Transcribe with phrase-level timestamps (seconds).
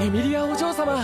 [0.00, 1.02] エミリアお嬢様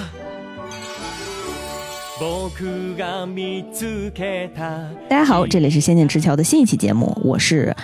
[2.21, 7.75] 僕が見つけた大家好，这里是《仙剑池桥》的新一期节目，我是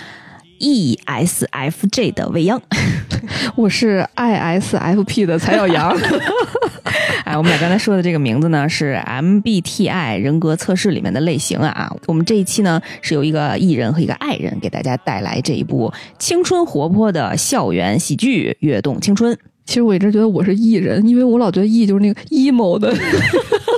[0.59, 2.61] ESFJ 的未央。
[3.55, 5.95] 我是 ISFP 的蔡小阳，
[7.25, 11.93] 哎，我们俩刚才说的这个名字呢是 MBTI 人格测试里面的类型啊。
[12.07, 19.33] 我们这一期呢是由一个艺人和一个爱人给大家带来这一部青春活泼的校园喜剧《跃动青春》。
[19.66, 22.94] 其实我一直觉得我是艺人，因为我老觉得艺就是那个 emo 的，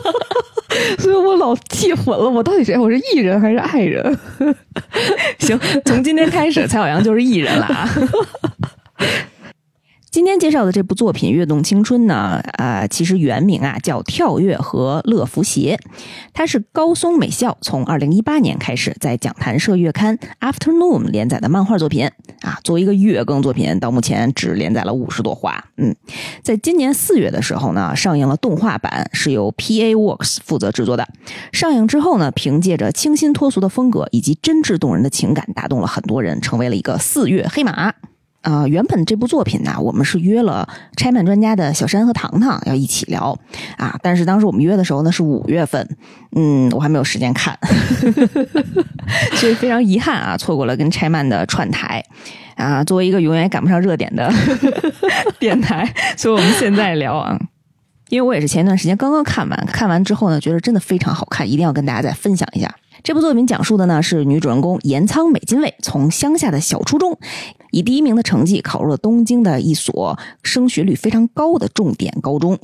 [0.98, 2.77] 所以我老记混了，我到底谁？
[2.79, 4.19] 我是艺人还是爱人？
[5.38, 7.88] 行，从今天开始，蔡小阳就是艺人了啊。
[10.11, 15.79] 今天介绍的这部作品《跃动青春》呢，呃，其实原名啊叫《跳跃和乐福鞋》，
[16.33, 22.59] 它是高松美校从二零一八年开始在讲谈社月刊《Afternoon》连载的漫画作品啊。
[22.65, 25.63] 作为一个月更作品，到目前只连载了五十多话。
[25.77, 25.95] 嗯，
[26.43, 31.07] 在今年四月的时候呢，上映了动画版，是由 PA Works 负责制作的。
[31.52, 37.93] 上映之后呢，凭借着清新脱俗的风格以及真挚动人的情感，打动了很多人，成为了一个四月黑马。
[38.49, 43.38] 啊、原本这部作品呢，我们是约了拆漫专家的小山和糖糖要一起聊
[43.77, 45.87] 啊，但是当时我们约的时候呢是五月份，
[46.35, 47.59] 嗯，我还没有时间看，
[49.37, 52.02] 所以非常遗憾啊，错过了跟拆漫的串台
[52.57, 52.82] 啊。
[52.82, 54.32] 作为一个永远赶不上热点的
[55.38, 57.38] 电台，所以我们现在聊啊。
[58.09, 62.74] 因为我也是前一段时间刚刚看完，看完之后呢，觉得真的非常好看，一定要跟大家再分享一下。
[63.02, 67.19] 这部作品讲述的呢是女主人公岩仓美津卫从乡下的小初中，
[67.71, 72.59] 以第一名的成绩考入了东京的一所升学率非常高的重点高中。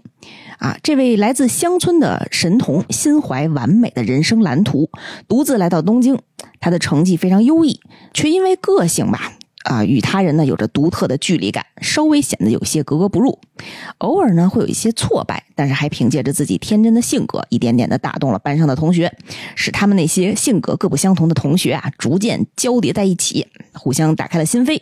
[0.58, 4.90] 啊，这位来自乡村的神童心怀完美的人生蓝图，
[5.28, 6.18] 独自来到东京。
[6.60, 7.80] 他的成绩非常优异，
[8.12, 9.32] 却因为个性吧。
[9.64, 13.38] 啊，与他人呢有着独特的距离感，稍微显得有些格格不入。
[13.98, 19.10] 偶尔呢会有一些挫败，但是还凭借着自己天真的性格，一点点的打动了班上的同学，
[19.54, 24.80] 使他们那些性格各不相同的同学啊，逐渐交叠在一起，互相打开了心扉。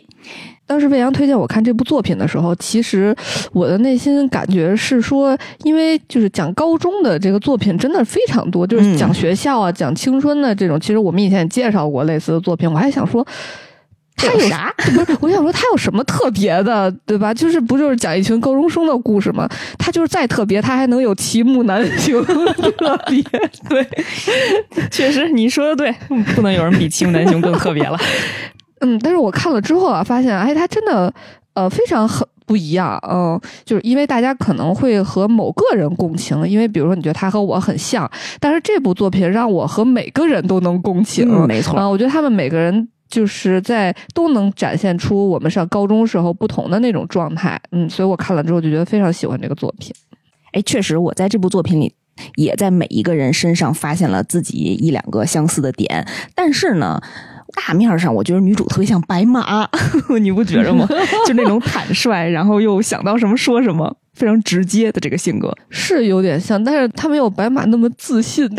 [0.65, 3.15] 当时魏阳推荐我看这部作品的时候，其实
[3.51, 10.79] 我的内心感觉是说，因为就是讲高中的这个作品真的非常多，就是讲学校啊、讲青春的这种。
[10.79, 13.25] 其实我们以前也介绍过类似的作品，我还想说。
[14.15, 14.73] 他有啥？
[14.95, 17.33] 不是，我想说他有什么特别的，对吧？
[17.33, 19.47] 就是不就是讲一群高中生的故事吗？
[19.77, 23.21] 他就是再特别，他还能有齐木楠雄特别。
[23.69, 23.87] 对，
[24.91, 25.91] 确实你说的对，
[26.35, 27.97] 不能有人比齐木楠雄更特别了。
[28.81, 31.11] 嗯，但是我看了之后啊，发现哎，他真的
[31.53, 32.99] 呃非常很不一样。
[33.09, 38.09] 嗯，就是因为大家可能会和某个人共情，因为比如说你觉得他和我很像，
[38.39, 41.27] 但是这部作品让我和每个人都能共情。
[41.29, 41.79] 嗯，没错。
[41.79, 42.87] 啊，我觉得他们每个人。
[43.13, 49.93] 就是在都能展现出我们上高中时候不同的那种状态，嗯，所以我看了之后就觉得非常喜欢这个作品。
[50.53, 51.93] 哎，确实，我在这部作品里
[52.37, 56.03] 也在每一个人身上发现了自己一两个相似的点，
[56.33, 56.99] 但是呢，
[57.53, 59.69] 大面上我觉得女主特别像白马，
[60.19, 60.87] 你不觉着吗？
[61.27, 68.49] 就那种坦率，然后又想到什么说什么，非常直接的这个性格是有点像，但是她没有白马那么自信。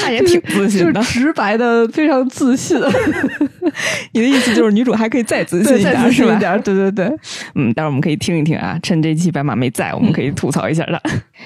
[0.00, 2.78] 他也挺自信的，直白的，非常自信。
[4.12, 6.38] 你的意思就是女主还可以再自信一点，是吧？
[6.58, 7.06] 对对对，
[7.54, 8.78] 嗯，待会儿我们可以听一听啊。
[8.82, 11.00] 趁这期白马没在，我们可以吐槽一下的。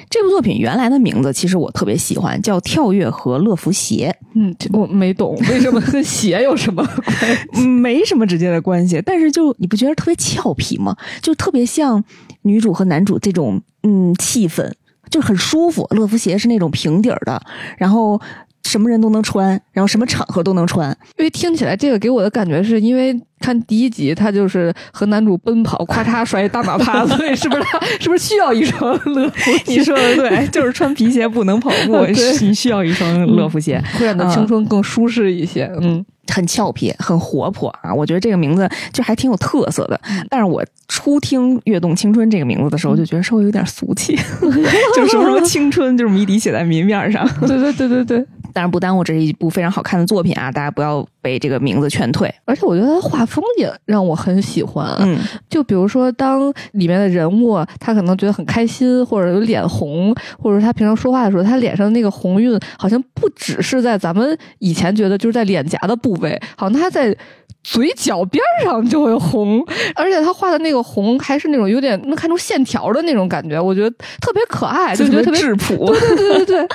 [0.09, 4.15] 这部作品原来的名字其实我特别喜欢，叫《跳跃和乐福鞋》。
[4.34, 7.66] 嗯，我没懂为什么跟鞋有什么关系？
[7.66, 10.97] 没什么直接的关系，但是就你不觉得特别俏皮吗？
[11.21, 12.03] 就特别像
[12.43, 14.71] 女主和男主这种嗯气氛。
[15.12, 17.40] 就很舒服，乐福鞋是那种平底儿的，
[17.78, 18.20] 然后
[18.64, 20.90] 什么人都能穿，然后什么场合都能穿。
[21.18, 29.50] 因为听起来这个给我的感觉是因为看第一集他就是和男主奔跑，咔嚓摔一大马趴，所以是不是他 是不是需要一双乐福？
[29.66, 32.06] 你说的对，就是穿皮鞋不能跑步，
[32.40, 35.70] 你需要一双乐福鞋，会让你的青春更舒适一些。
[35.80, 36.04] 嗯。
[36.32, 37.92] 很俏皮，很活泼啊！
[37.92, 40.00] 我觉得这个名字就还挺有特色的。
[40.30, 47.28] 但是我初听“跃动青春”这个名字的时候，就觉得稍微有点俗气， 就是什么什么青春，就是谜底写在谜面上。
[47.41, 48.26] 对对对对对。
[48.53, 50.51] 但是不耽误这是一部非常好看的作品啊！
[50.51, 52.33] 大家不要被这个名字劝退。
[52.45, 54.87] 而且我觉得他画风也让我很喜欢。
[55.01, 55.19] 嗯，
[55.49, 67.16] 就比如说，当里面的人物他可能觉得很开心，或者有脸红，或者他平常说话的时候，他脸上那个红晕，好像不只是在咱们以前觉得就是在脸颊的部位，好像他在
[67.63, 69.65] 嘴角边上就会红，
[69.95, 73.91] 而且他画的那个红还是那种有点能看出线条的那种感觉，我觉得
[74.21, 75.87] 特别可爱，就觉得特别质朴。
[75.87, 76.69] 对对对对对。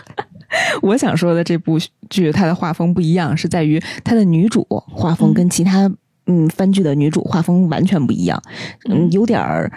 [0.82, 1.78] 我想说的这部
[2.10, 5.92] 剧，它的画风不一样，是在于它的女主画风跟其他
[6.26, 8.42] 嗯番剧的女主画风完全不一样，
[8.90, 9.72] 嗯，有点儿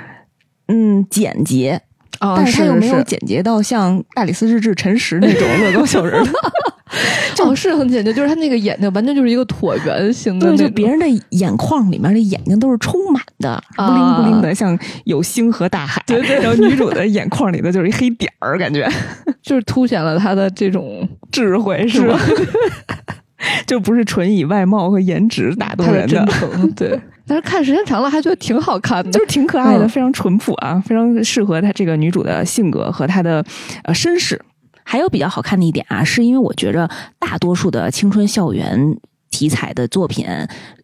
[0.69, 1.83] 嗯简洁，
[2.21, 6.31] 啊但是他又没有简洁到像大理寺日志陈实那种乐高小人儿的。
[7.43, 16.03] 哦，是很简洁，就是他那个眼睛完全就是一个椭圆形的对，就别人的眼眶里面的眼睛都是充满的，布灵布灵的，像有星河大海。
[16.07, 16.37] 对对。
[16.41, 18.87] 然后女主的眼眶里的就是一黑点儿，感觉
[19.41, 22.21] 就是凸显了她的这种智慧是吧？
[23.67, 26.27] 就不是纯以外貌和颜值打动人的
[26.77, 27.01] 对。
[27.27, 33.45] 但是看时间长了，还觉得挺好看的，就是挺可爱的，嗯非常淳朴啊，非常适合她这个女主的性格和她的
[33.85, 34.41] 呃身世。
[34.83, 36.91] 还有比较好看的一点啊，是因为我觉着
[37.21, 38.99] 大多数的青春校园
[39.31, 40.27] 题材的作品，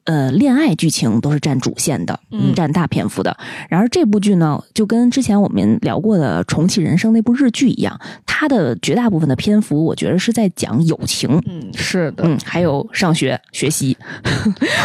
[0.07, 3.37] 呃，恋爱剧情都是占主线的，嗯占大篇幅的。
[3.69, 11.29] 然而这部剧呢，就跟之前我们聊过的《重启人生》那部日剧一样，它的绝大部分的篇幅，我觉得是在讲友情。
[11.47, 13.97] 嗯，是的，嗯，还有上学学习，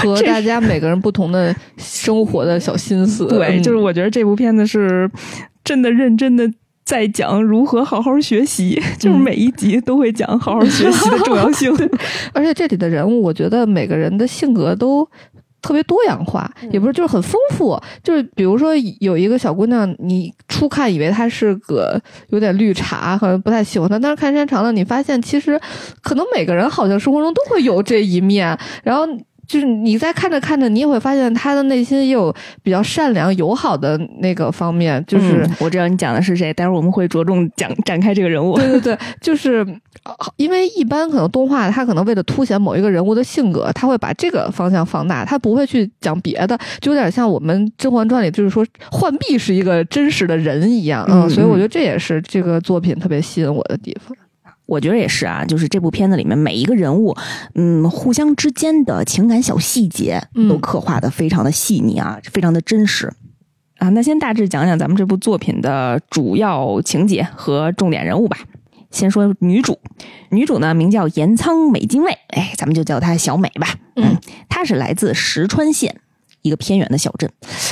[0.01, 5.09] 和 大家每个人不同的生活的小心思，对，嗯就是我觉得这部片子是
[5.63, 6.51] 真的认真的
[6.91, 11.71] 在讲如何好好学习，就是每一集都会讲好好学习的重要性。
[12.35, 15.07] 而且这里的人物，我觉得每个人的性格都
[15.61, 17.81] 特别多样化，也不是就是很丰富。
[18.03, 21.97] 就是比如说有一个小姑娘，你初看以为她是个
[22.27, 25.57] 有点绿茶，好像不太喜欢她，但是看时间长了，你发现其实
[26.01, 29.07] 可能每个人好像生活中都会有这一面，然后。
[29.47, 32.33] 就是你在看着看着，你也会发现他的内心也有
[32.63, 38.55] 比较善良、友好的那个方面，就是、嗯我知道你讲的是谁，待会儿我们会着重讲展开这个人物。
[38.55, 39.57] 对对对，就是
[40.03, 54.15] 呃因为一般可能动画它可能为了凸显某一个人物的性格，他会把这个方向放大，他不会去讲别的，就有点像我们《甄嬛传》里就是说浣碧是一个真实的人一样，嗯嗯，所以我嗯觉得这也是这个作品特别吸引我的地方。
[54.71, 57.13] 我觉得也是啊，就是这部片子里面每一个人物，
[57.55, 63.11] 嗯，互相之间的情感小细节嗯都刻画的非常的细腻啊，非常的真实。
[63.79, 68.37] 啊，那先大致讲讲咱们这部作品的主要情节和重点人物吧。
[68.91, 69.77] 先说女主，
[70.29, 73.75] 女主呢名叫岩仓美津卫，哎，咱们就叫她小美吧。
[73.97, 75.99] 嗯，她是来自石川县
[76.41, 77.29] 一个偏远的小镇。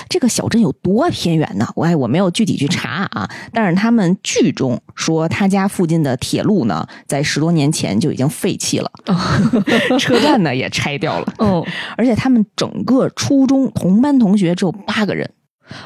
[0.09, 1.67] 这个小镇有多偏远呢？
[1.75, 8.91] 我哎我没有具体去查啊，但是他们剧中说他家附近的铁路呢，在十多年前就已经废弃了，
[9.99, 11.63] 车站呢也拆掉了，嗯
[11.95, 15.29] 而且他们整个初中同班同学只有八个人。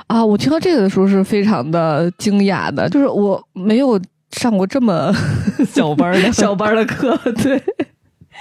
[0.08, 4.00] 啊，我听到这个的时候是非常的惊讶的，就是我没有
[4.32, 5.14] 上过这么
[5.68, 7.62] 小班的小班的课，对。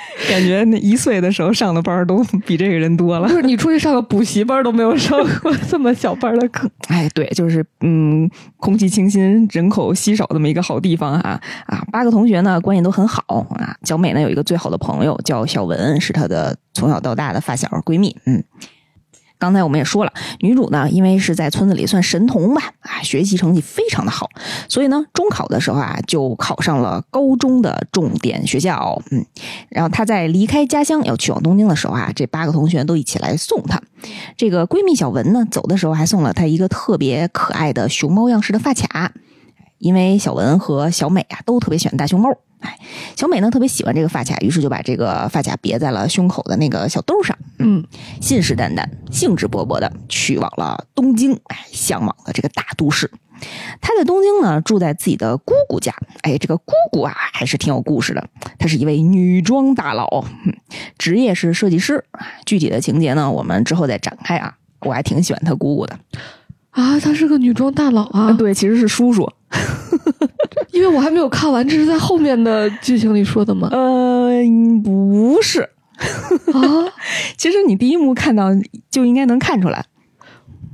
[0.29, 3.35] 感觉那一岁的时候上的班儿都比这个人多了就。
[3.35, 11.85] 是你出去上个补习班都没有上过这么小班的课， 哎，对，就是嗯，空气清新、人口稀少这么一个好地方啊啊！
[11.91, 13.77] 八个同学呢关系都很好啊。
[13.85, 18.17] 小美呢有一个最好的朋友叫小文，是她的从小到大的发小闺蜜。
[18.27, 18.43] 嗯，
[19.43, 24.31] 刚才我们也说了，女主呢因为是在村子里算神童吧，啊，学习成绩非常的好，
[24.69, 29.03] 所以呢中考的时候啊就考上了高中的重点学校。
[29.11, 29.27] 嗯，
[29.69, 33.83] 然后她在离开家乡要去往东京的时候啊，这八个同学都一起来送她。
[34.37, 39.13] 这个闺蜜小文呢，走的时候还送了她一个特别可爱的熊猫样式的发卡，
[39.79, 42.31] 因为小文和小美啊都特别喜欢大熊猫。
[42.63, 42.79] 哎，
[43.17, 47.85] 小美呢特别喜欢这个发卡，于是就把这个发卡别在了胸口的那个小兜上，嗯，
[48.21, 53.11] 信誓旦旦、兴致勃勃的去往了东京，哎，向往的这个大都市。
[53.81, 55.93] 她在东京呢，住在自己的姑姑家。
[56.21, 58.25] 哎，这个姑姑啊，还是挺有故事的。
[58.57, 60.55] 她是一位女装大佬，嗯
[60.97, 62.05] 职业是设计师。
[62.47, 64.55] 具体的情节呢，我们之后再展开啊。
[64.83, 65.99] 我还挺喜欢她姑姑的。
[66.71, 69.29] 啊，她是个女装大佬啊，对，其实是叔叔。
[70.73, 73.69] 因为我还没有看完，这是在后面的剧情里说的吗？
[73.71, 74.31] 呃，
[74.83, 75.61] 不是。
[76.53, 76.59] 啊，
[77.37, 78.49] 其实你第一幕看到
[78.91, 79.85] 就应该能看出来，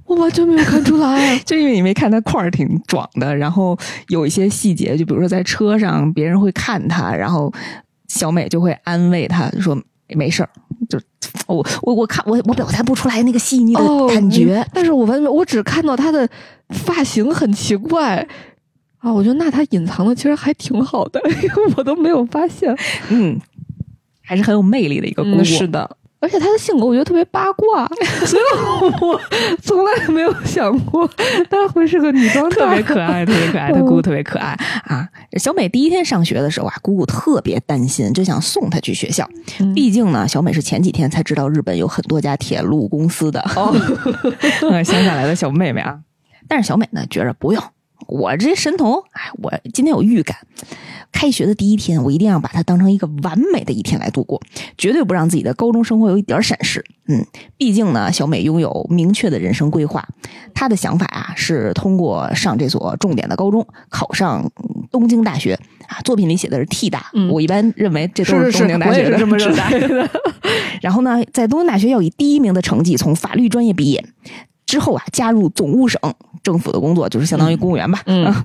[0.07, 1.38] 我完全没有看出来。
[1.45, 3.76] 就因为你没看他块儿挺壮的，然后
[4.09, 7.52] 有一些细节，就比如说在车上别人会看他，然后
[8.07, 9.76] 小美就会安慰他，就说
[10.17, 10.49] 没事儿。
[10.88, 10.99] 就
[11.47, 14.64] 我我我看我我表达不出来那个细腻的哦，感觉。
[14.73, 16.26] 但是我完全我只看到她的
[16.71, 18.26] 发型很奇怪
[18.99, 22.76] 啊，我觉得那他隐藏的其实还挺好的，因为我都没有发现。
[23.11, 23.38] 嗯，
[24.23, 25.37] 还是很有魅力的一个姑姑。
[25.38, 25.97] 嗯，是的。
[26.21, 27.87] 而且她的性格我觉得特别八卦，
[28.26, 28.43] 所以
[29.00, 29.21] 我
[29.62, 31.09] 从来没有想过
[31.49, 34.49] 她会是个女装特别可爱，特别可爱，她姑姑特别可爱
[34.87, 35.09] 啊！
[35.38, 39.31] 小美第一天上学的时候啊，姑姑特别担心，就想送她去学校。
[39.61, 43.73] 嗯毕竟呢，小美是前几天才知道日本有很多家铁路公司的，哦，
[44.83, 46.00] 乡下来的小妹妹啊。
[46.49, 47.62] 但是小美呢，觉着不用，
[48.07, 50.37] 我这神童，哎，我今天有预感，
[51.12, 54.40] 开学的第一天，我一定要把它当成一个完美的一天来度过，
[54.76, 56.85] 绝对不让自己的高中生活有一点闪失。
[57.09, 57.26] 嗯，
[57.57, 60.07] 毕竟呢，小美拥有明确的人生规划，
[60.55, 65.55] 她的想法啊是通过上这所重点的高中，考上嗯东京大学
[65.87, 66.00] 啊。
[66.05, 70.11] 作品里写的是 T 大，嗯我一般认为这都是是东京大学的我也是这么认大为的。
[70.81, 74.05] 然后呢，在东京大学要以第一名的成绩从法律专业毕业，
[74.69, 75.99] 之后啊加入总务省
[76.43, 78.03] 政府的工作，就是相当于公务员吧。
[78.05, 78.45] 嗯 啊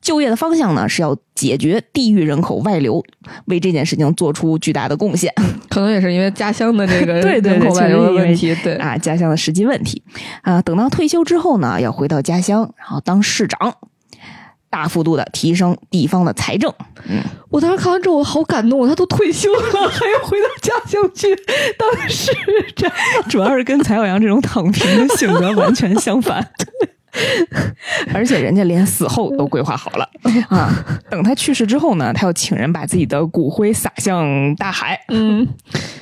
[0.00, 3.04] 就业的方向呢是要解决地域人口外流，
[3.44, 5.30] 为这件事情做出巨大的贡献
[5.68, 10.02] 可能也是因为家乡的这个对对对人口外流的问题，对，啊，家乡的实际问题
[10.40, 10.62] 啊。
[10.62, 13.74] 等到退休之后呢，要回到家乡，然后当市长。
[14.70, 16.72] 大幅度的提升地方的财政，
[17.50, 21.34] 我当时看完之后，我好感动，他都退休了， 还要回到家乡去
[21.78, 22.32] 当市
[22.76, 22.90] 长。
[23.28, 26.50] 主要是跟蔡小阳这种躺平的性格完全相反。
[28.14, 30.08] 而且人家连死后都规划好了
[30.48, 30.84] 啊！
[31.10, 34.98] 等他去世之后呢，他要请人把自己的骨灰撒向大海。
[35.08, 35.46] 嗯，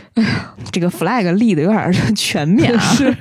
[0.73, 2.81] 这个 flag 立的有点全面啊！
[2.81, 3.17] 是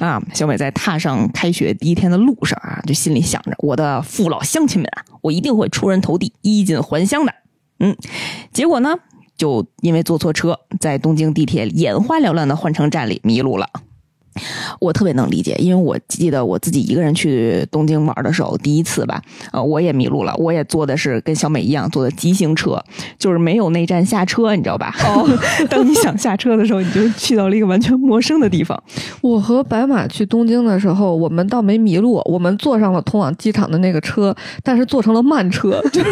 [0.00, 7.34] 啊，小美在踏上开学第一天的路上啊，就心里想着：我的父老乡亲们啊，我一定会出人头地、衣锦还乡的。
[7.80, 7.96] 嗯，
[8.52, 8.94] 结果呢，
[9.36, 13.68] 就因为坐错车，在东京地铁眼花缭乱的换乘站里迷路了。
[14.80, 19.20] 我特别能理解，因为我记得我自己一个人去东京玩的时候，第一次吧，
[19.52, 20.34] 呃，我也迷路了。
[20.38, 22.82] 我也坐的是跟小美一样坐的急行车，
[23.18, 24.94] 就是没有内站下车，你知道吧？
[25.04, 25.28] 哦，
[25.68, 28.80] 当你想下车的时候，你就去到了一个完全陌生的地方。
[29.20, 36.10] 我和白马去东京的时候，我们倒没迷路，我们坐上了通往机场的那个车，但是坐成了慢车，就 是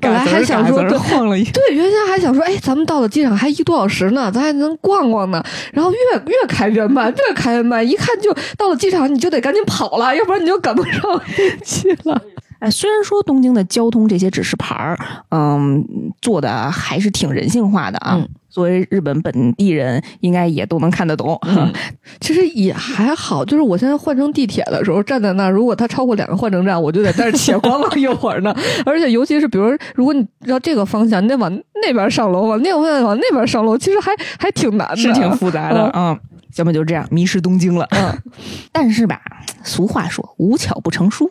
[0.00, 5.42] 本来还想说晃了一，对，原先还想说，哎，咱们到了机场还一个多小时呢，咱还能逛逛呢。
[5.72, 12.20] 然后越越开越慢，越开越慢，一看就到了机场，你就得赶紧跑了，要不然你就赶不上飞机了。
[12.60, 14.98] 哎，虽然说东京的交通这些指示牌儿，
[15.30, 15.84] 嗯，
[16.20, 18.14] 做的还是挺人性化的啊。
[18.16, 21.38] 嗯作为日本本地人，应该也都能看得懂。
[21.46, 21.70] 嗯
[22.18, 28.52] 其实也还好，就是我现在换乘地铁的时候，站在那儿，如果它超过两个换乘站，我就得在那儿且观望一会儿呢。
[28.86, 31.52] 而且尤其是比如，如果你绕这个方向，你得往
[31.86, 36.20] 那边上楼，往那个方向往那边上楼，其实还还挺难的，是挺复杂的啊、嗯。
[36.50, 37.86] 小美就这样迷失东京了。
[37.90, 38.18] 嗯，
[38.72, 39.20] 但是吧，
[39.62, 41.30] 俗话说无巧不成书。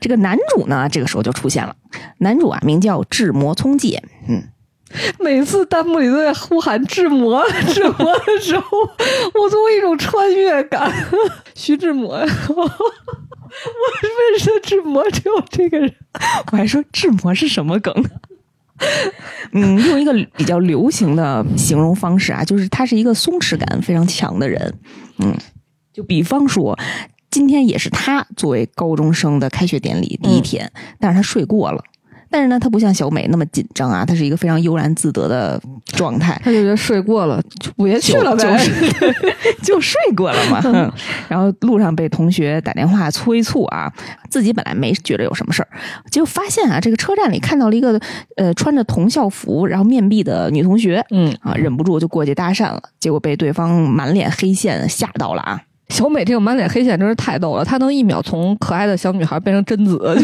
[0.00, 1.74] 这个男主呢，这个时候就出现了。
[2.18, 4.02] 男主啊，名叫志摩聪介。
[4.28, 4.42] 嗯，
[5.18, 8.78] 每次弹幕里都在呼喊“志摩”“志摩”的时候，
[9.34, 10.92] 我总有一种穿越感。
[11.54, 12.26] 徐志摩， 我
[14.02, 15.92] 认识的志摩只有这个人。
[16.52, 17.92] 我还说志摩是什么梗？
[19.52, 24.74] 嗯，用一个比较流行的形容方式啊，就是他是一个松弛感非常强的人。
[25.18, 25.34] 嗯，
[25.92, 26.78] 就比方说，
[27.30, 31.82] 今天也是他作为高中生的开学典礼第一天，但是他睡过了。
[32.28, 36.38] 但是呢，他不像小美那么紧张啊，他是一个非常悠然自得的状态。
[36.42, 38.58] 他就觉得睡过了，就别去了呗。
[38.58, 39.14] 就是
[39.62, 40.60] 就睡过了嘛。
[40.64, 40.92] 嗯
[41.28, 43.90] 然后路上被同学打电话催促啊，
[44.28, 45.68] 自己本来没觉得有什么事儿，
[46.10, 47.98] 结果发现啊，这个车站里看到了一个
[48.36, 55.60] 呃穿着同校服然后面壁的女同学嗯，啊，忍不住就过去搭讪了，结果被对方满脸黑线吓到了啊。
[55.88, 59.98] 小美这个满脸黑线真是太逗了，她能一秒从可爱的小女孩变成贞子。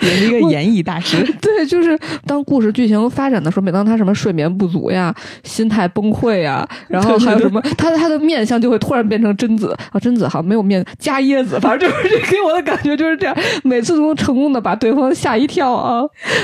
[0.00, 1.16] 也是一个演绎大师。
[1.42, 16.02] 对，就是当故事剧情发展的时候，每当她什么睡眠不足呀、心态崩溃呀，然后还有什么，她她的面相就会突然变成贞子啊，贞子好像没有面加椰子，反正就是这 给我的感觉就是这样，每次都能成功的把对方吓一跳啊。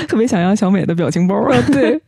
[0.09, 1.55] 特别想要小美的表情包啊。
[1.71, 2.01] 对，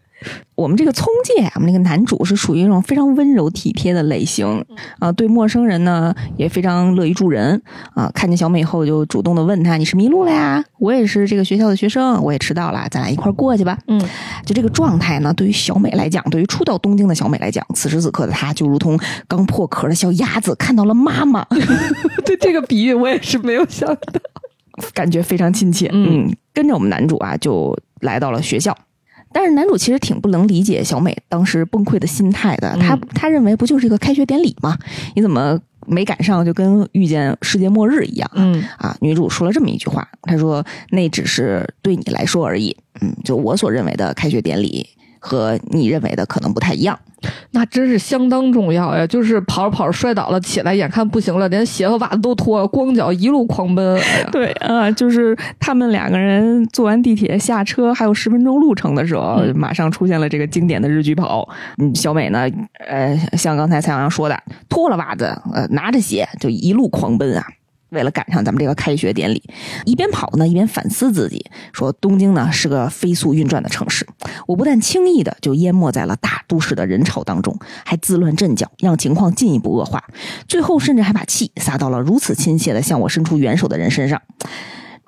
[0.56, 4.64] 我们这个聪介啊，我们那个男主是属于那种非常温柔体贴的类型
[5.00, 7.60] 啊，对陌生人呢也非常乐于助人
[7.94, 8.10] 啊。
[8.14, 10.64] 看见小美以后，就主动的问她：“你是迷路了呀？
[10.80, 14.00] 我也是这个学校的学生，我也迟到了，咱俩一块儿过去吧。”嗯，
[14.46, 21.44] 就这个状态呢，对于小美来讲，对于初到东京的小美来讲，此时此刻的她就如同刚破壳的小鸭子看到了妈妈，
[22.26, 23.98] 对这个比喻我也是没有想到。
[24.94, 25.88] 感觉非常亲切。
[25.94, 28.76] 嗯嗯，跟着我们男主啊，就来到了学校。
[29.34, 34.78] 但是男主其实挺不能理解小美当时崩溃的心态的，他嗯他认为不就是一个开学典礼吗？
[35.16, 38.30] 你怎么没赶上就跟遇见世界末日一样？
[38.36, 42.76] 嗯啊，女主说了这么一句话，她说那只是对你来说而已。
[43.02, 44.88] 嗯，就我所认为的开学典礼
[45.20, 46.98] 和你认为的可能不太一样。
[47.52, 49.06] 那真是相当重要呀！
[49.08, 53.98] 就是跑着跑着摔倒了，起来眼看不行了，连鞋和袜子都脱了，光脚一路狂奔。
[54.00, 61.48] 哎 对啊，就是他们两个人坐完地铁下车还有十分钟路程的时候，嗯马上出现了这个经典的日剧跑。
[61.78, 62.50] 嗯，小美呢，
[62.88, 64.38] 呃，像刚才蔡阳阳说的，
[64.70, 67.44] 脱了袜子，呃，拿着鞋就一路狂奔啊。
[67.94, 69.42] 为了赶上咱们这个开学典礼，
[69.86, 74.06] 一边跑呢，一边反思自己，说东京呢是个飞速运转的城市，
[74.48, 80.04] 我不但轻易的就淹没在了大都市的人潮当中，还自乱阵脚，让情况进一步恶化，
[80.48, 84.22] 最后甚至还把气撒到了如此亲切的向我伸出援手的人身上。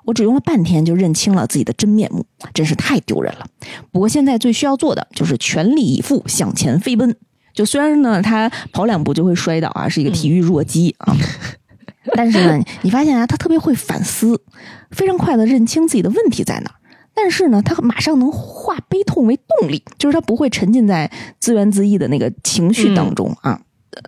[0.04, 2.24] 我只用了半天就认清了自己的真面目，
[2.54, 3.46] 真是太丢人了。
[3.90, 7.16] 不过现在最需要做的就是全力以赴向前飞奔。
[7.52, 11.16] 就虽然呢，他跑两步就会摔倒啊，是一个体育弱鸡啊，
[12.14, 14.40] 但是呢，你发现啊，他特别会反思，
[14.90, 16.76] 非常快的认清自己的问题在哪儿。
[17.14, 21.10] 但是呢，他马上能化悲痛为动力，就是他不会沉浸在
[21.40, 23.60] 自怨自艾的那个情绪当中啊。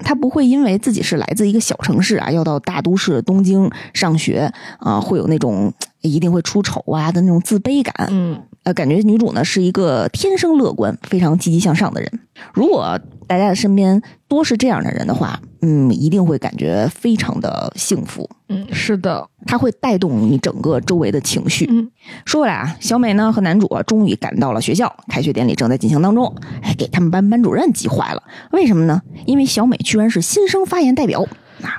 [0.04, 8.06] 他不会因为自己是来自一个小城市啊，要到大都市东京上学啊，会有那种一定会出丑啊的那种自卑感。
[8.10, 12.20] 嗯，呃，感觉女主呢是一个天生乐观、非常积极向上的人。
[12.52, 18.28] 如果大家的身边多是这样的人的话，嗯，一定会感觉非常的幸福。
[18.48, 21.66] 嗯，是的，它会带动你整个周围的情绪。
[21.70, 21.90] 嗯，
[22.24, 26.34] 说回来啊，小美呢和男主啊终于赶到了学校，开学典礼正在进行当中。
[26.62, 28.22] 哎，给他们班班主任急坏了。
[28.52, 29.02] 为什么呢？
[29.26, 31.26] 因为小美居然是新生发言代表。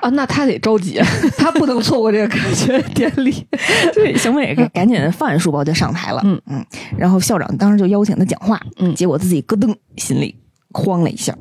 [0.00, 1.00] 啊，那他得着急，
[1.38, 3.46] 他不能错过这个开学典礼。
[3.94, 6.20] 对，小美 赶紧放下书包就上台了。
[6.24, 6.64] 嗯嗯，
[6.96, 8.60] 然后校长当时就邀请他讲话。
[8.78, 10.34] 嗯结果自己咯噔，心里
[10.72, 11.34] 慌了一下。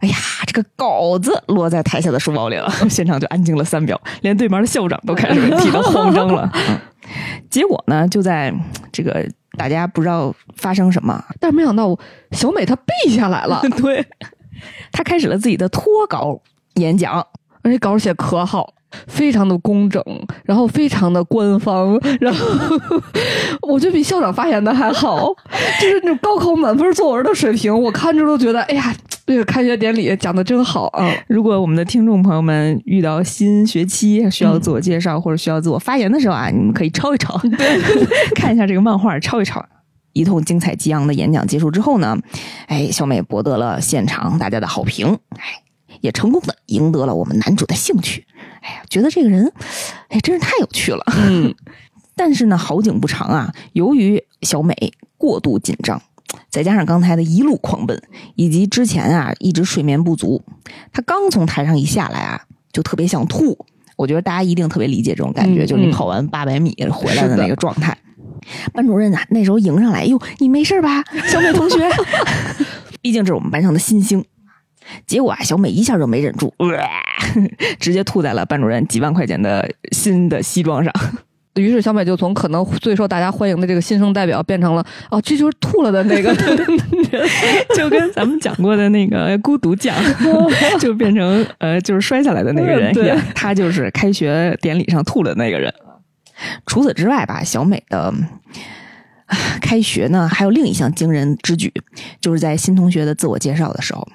[0.00, 0.16] 哎呀，
[0.46, 6.50] 这个稿子落在台下的书包里了，现场就安静了三秒，连对面的校长都开始被提到慌张了。
[6.54, 6.78] 嗯
[7.50, 8.54] 结果呢，就在
[8.90, 9.28] 这个
[9.58, 11.94] 大家不知道发生什么，但是没想到
[12.30, 14.02] 小美她背下来了，对，
[14.92, 16.40] 她开始了自己的脱稿
[16.76, 17.26] 演讲。
[17.62, 18.74] 而且稿写可好，
[19.06, 20.02] 非常的工整，
[20.44, 22.46] 然后非常的官方，然后
[23.62, 25.28] 我觉得比校长发言的还好，
[25.80, 31.08] 就是那种高考满分作文的水平，我看着都觉得，哎呀，这个开学典礼讲的真好啊！
[31.28, 37.40] 如果我们的听众朋友们遇到新学期需要自我介绍或者需要自我发言的时候啊，你们可以抄一抄，
[38.34, 39.64] 看一下这个漫画，抄一抄。
[40.12, 42.14] 一通精彩激昂的演讲结束之后呢，
[42.66, 45.40] 哎，小美博得了现场大家的好评，哎，
[46.02, 48.26] 也成功的赢得了我们男主的兴趣。
[48.60, 49.50] 哎呀，觉得这个人，
[50.08, 51.02] 哎，真是太有趣了。
[51.16, 51.54] 嗯，
[52.14, 54.74] 但是呢，好景不长啊，由于小美
[55.16, 56.00] 过度紧张，
[56.50, 58.00] 再加上刚才的一路狂奔，
[58.34, 60.42] 以及之前啊一直睡眠不足，
[60.92, 63.56] 她刚从台上一下来啊，就特别想吐。
[63.96, 67.96] 我觉得大家一定特别理解这种感觉，嗯就是你嗯跑完八百米回来的那个状态。
[68.72, 71.78] 班主任啊，那时候迎上来，哟，你没事吧，小美同学？
[73.00, 74.24] 毕竟这是我们班上的新星。
[75.06, 76.66] 结果啊，小美一下就没忍住，呃、
[77.78, 80.92] 直接吐在了班主任几万块钱的新的西装上。
[81.56, 86.34] 于是小美就从可能最受大家欢迎的这个新生代表，变成了哦，这就是吐了的那个
[87.76, 89.94] 就跟咱们讲过的那个孤独奖，
[90.80, 95.70] 就变成呃，就是摔下来的那个人一样，他就是开学典礼上吐了那个人。
[96.64, 98.10] 除此之外吧，小美的
[99.26, 101.70] 啊开学呢，还有另一项惊人之举，
[102.18, 104.08] 就是在新同学的自我介绍的时候，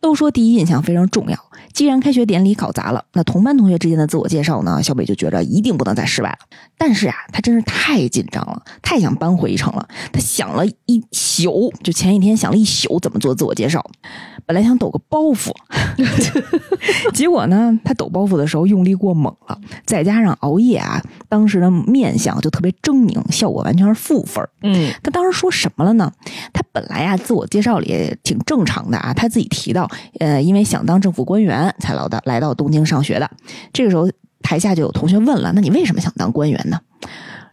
[0.00, 1.45] 都说第一印象非常重要。
[1.76, 6.38] 既然开学典礼搞砸了，那同班同学之间的自我介绍呢，小北就觉着一定不能再失败了。
[6.78, 9.86] 但是啊，他真是太紧张了，太想扳回一城了。
[10.10, 13.84] 他想了一宿，就前一天想了一宿怎么做自我介绍。
[14.46, 15.50] 本来想抖个包袱，
[17.12, 24.48] 结果呢，他抖包袱的时候用力过猛了，再加上熬夜啊，当时的面相就特别狰狞，效果完全是负分儿。
[24.62, 26.10] 嗯他当时说什么了呢？
[26.54, 33.28] 他本来啊，自我介绍里挺正常的啊，他自己提到，呃，因为想当政府官员才来到来到东京上学的。
[33.72, 34.08] 这个时候，
[34.42, 36.78] 台下就有同学问了：“那你为什么想当官员呢？”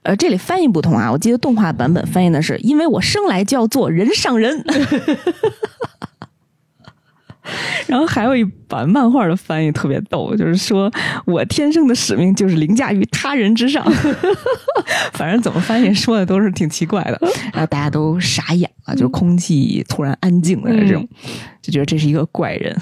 [0.03, 4.63] 呃，这里翻译不同啊，我记得动画版本翻译的是“因为我生来就要做人上人”。
[7.87, 10.91] 然后还有一版漫画的翻译特别逗，就是说
[11.25, 13.85] 我天生的使命就是凌驾于他人之上。
[15.11, 17.19] 反正怎么翻译说的都是挺奇怪的，
[17.51, 21.07] 然后大家都傻眼了，就是空气突然安静的这种，
[21.61, 22.75] 就觉得这是一个怪人。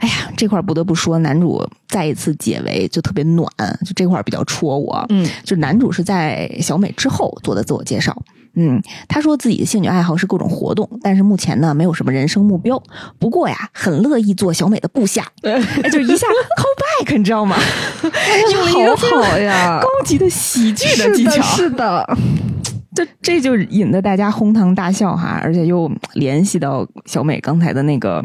[0.00, 3.48] 哎呀，这块儿不得不说，男主再一次解围就特别暖，
[3.84, 5.04] 就这块儿比较戳我。
[5.08, 8.16] 嗯，就男主是在小美之后做的自我介绍。
[8.56, 12.80] 嗯，他说自己的兴趣爱好是各种活动，但是目前呢没有什么人生目标。
[13.18, 16.26] 不过呀，很乐意做小美的部下，哎，就一下
[16.56, 17.56] call back，你知道吗？
[18.72, 22.06] 好好呀， 高级的喜剧的技巧，是的，
[22.94, 28.24] 这这就引得大家哄堂大笑哈，而且又联系到小美刚才的那个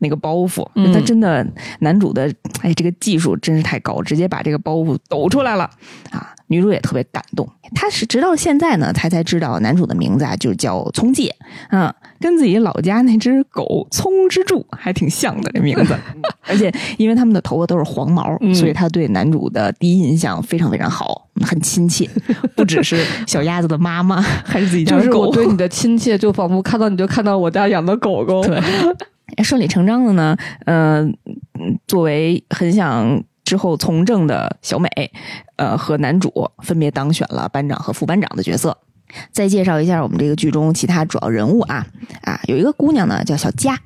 [0.00, 1.46] 那个包袱，嗯他真的
[1.78, 2.30] 男主的
[2.62, 5.70] 哎这个技术真是太高，直接把这个包袱抖出来了
[6.10, 6.34] 啊！
[6.48, 11.32] 女主也特别感动，她是直到现在呢，她才知道男主的名字啊，就叫聪介，
[11.68, 15.96] 啊，跟自己老家那只狗聪之助还挺像的这名字，
[16.48, 22.10] 而且因为他们的头发都是黄毛，嗯所以他对男主的第一印象非常非常好，很亲切，
[22.56, 25.04] 不只是小鸭子的妈妈， 还是自己家狗。
[25.04, 28.42] 就是我对你的 亲切，就仿佛看到你就看到我家养的狗狗。
[28.42, 28.60] 对，
[29.42, 34.88] 顺理成章的呢，呃，嗯作为很想之后从政的小美，
[35.56, 38.76] 呃，和男主分别当选了班长和副班长的角色。
[39.32, 41.84] 再介绍一下我们这个剧中其他主要人物啊
[42.22, 43.76] 啊，有一个姑娘呢叫小佳。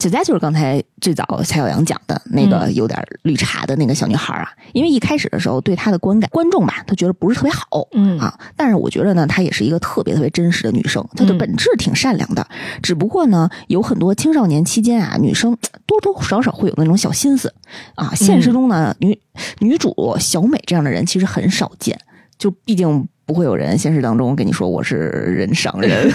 [0.00, 8.18] 小佳就是刚才最早蔡小阳讲的那个有点绿茶的那个小女孩啊，因为一开始的时候对她的观感，观众吧都觉得不是特别好，嗯。
[8.18, 11.38] 啊，但是我觉得呢，她也是一个特别特别真实的女生，她的嗯。
[11.38, 12.48] 本质挺善良的，
[12.82, 17.52] 只不过呢，有很多青少年期间啊，女生多多少少会有那种小心思
[17.94, 18.14] 啊。
[18.14, 19.20] 现实中呢，女
[19.58, 21.98] 女主小美这样的人其实很少见，
[22.38, 26.12] 就毕竟不会有人现实当中跟你说我是人上人，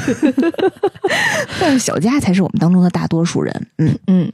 [1.61, 3.67] 但是小佳才是我们当中的大多数人。
[3.77, 4.29] 嗯，嗯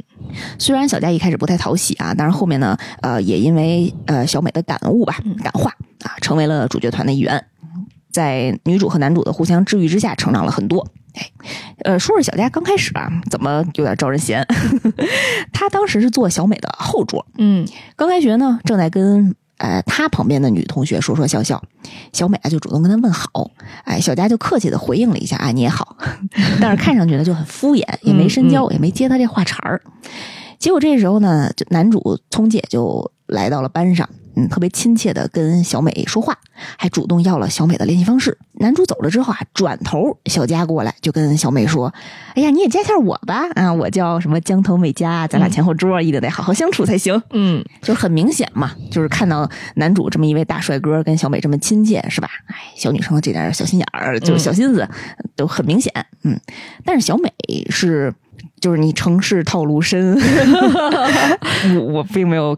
[0.58, 5.70] 虽然小佳一开始不太讨喜啊，但是后面呢，呃，也因为呃小美的感悟吧、感化
[6.04, 7.46] 啊，成为了主角团的一员，
[8.12, 10.88] 在女主和男主的互相治愈之下，成长了很多。
[11.13, 11.30] 哎，
[11.84, 14.44] 呃，说说小佳刚开始啊，怎么有点招人嫌？
[15.54, 17.63] 她当时是坐小美的后桌，嗯
[17.96, 21.62] 刚开学呢，正在跟呃他旁边的女同学说说笑笑，
[22.12, 23.52] 小美啊就主动跟他问好，
[23.86, 25.95] 哎，小佳就客气的回应了一下啊你也好，
[26.60, 29.80] 但是看上去呢就很敷衍，也没深交，也没接他这话茬儿。
[30.58, 36.38] 结果这时候呢，就男主聪姐就来到了班上，嗯，特别亲切的跟小美说话，
[36.78, 38.38] 还主动要了小美的联系方式。
[38.54, 41.94] 男主走了之后啊，转头小佳过来就跟小美说
[42.36, 52.30] ：“哎呀，你也加下我吧，啊，我叫什么江头美佳，咱俩前后桌，一定得好好相处才行。”嗯就是很明显嘛，就是看到男主这么一位大帅哥跟小美这么亲切，是吧？
[52.48, 54.88] 哎，小女生的这点小心眼儿，就是小心思，
[55.36, 55.91] 都很明显。
[56.24, 56.39] 嗯，
[56.86, 57.34] 但是小美
[57.70, 58.13] 是，
[58.60, 60.15] 就是你城市套路深，
[61.76, 62.56] 我我并没有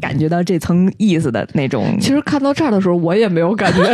[0.00, 3.82] 感觉到这层意思的那种，其实看到这儿的时候，我也没有感觉，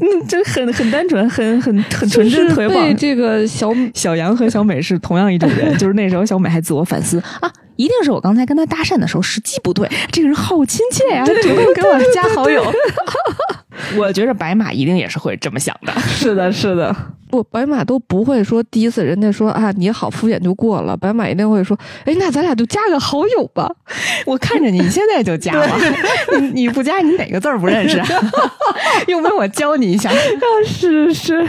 [0.00, 2.84] 嗯，就很很单纯，很很很纯就是真推广。
[2.86, 12.70] 被这个小小杨和小美是同样一种人， 就是那时候小美还自我反思啊，一定是我刚才跟他搭讪的时候时机不对， 这个人好亲切呀、主动给我加好友。
[13.96, 15.92] 我觉着白马一定也是会这么想的。
[16.00, 16.94] 是的，是的。
[17.30, 23.70] 不，白马都不会说第一次人家说啊你好敷衍就过了，白马一定会说，哎，那咱俩就加个好友吧。
[24.26, 25.78] 我看着你现在就加了，
[26.40, 28.02] 你你不加你哪个字儿不认识？
[29.06, 30.10] 用不用我教你一下？
[30.66, 31.48] 是是，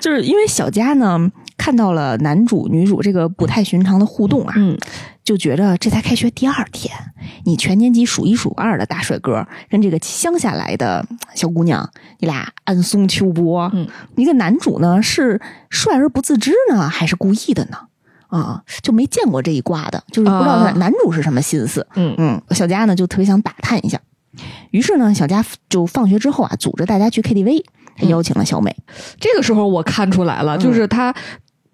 [0.00, 4.76] 就是因为小佳呢看到了男主女主这个不太寻常的互动啊，嗯
[5.24, 6.94] 就觉着这才开学第二天，
[7.44, 11.90] 你全年级数一数二的大帅哥，跟这个乡下来的小姑娘，
[12.20, 17.78] 你俩暗松秋波，嗯，一个男主呢是帅而不自知呢，还是故意的呢？
[18.28, 21.84] 啊，就没见过这一挂的，就是不知道啊男主是什么心思。
[21.96, 23.98] 嗯嗯，小佳呢就特别想打探一下，
[24.70, 27.64] 于是呢，小佳就放学之后啊，组织大家去 KTV，
[27.96, 28.76] 他邀请了小美。
[29.18, 31.12] 这个时候我看出来了，嗯就是他。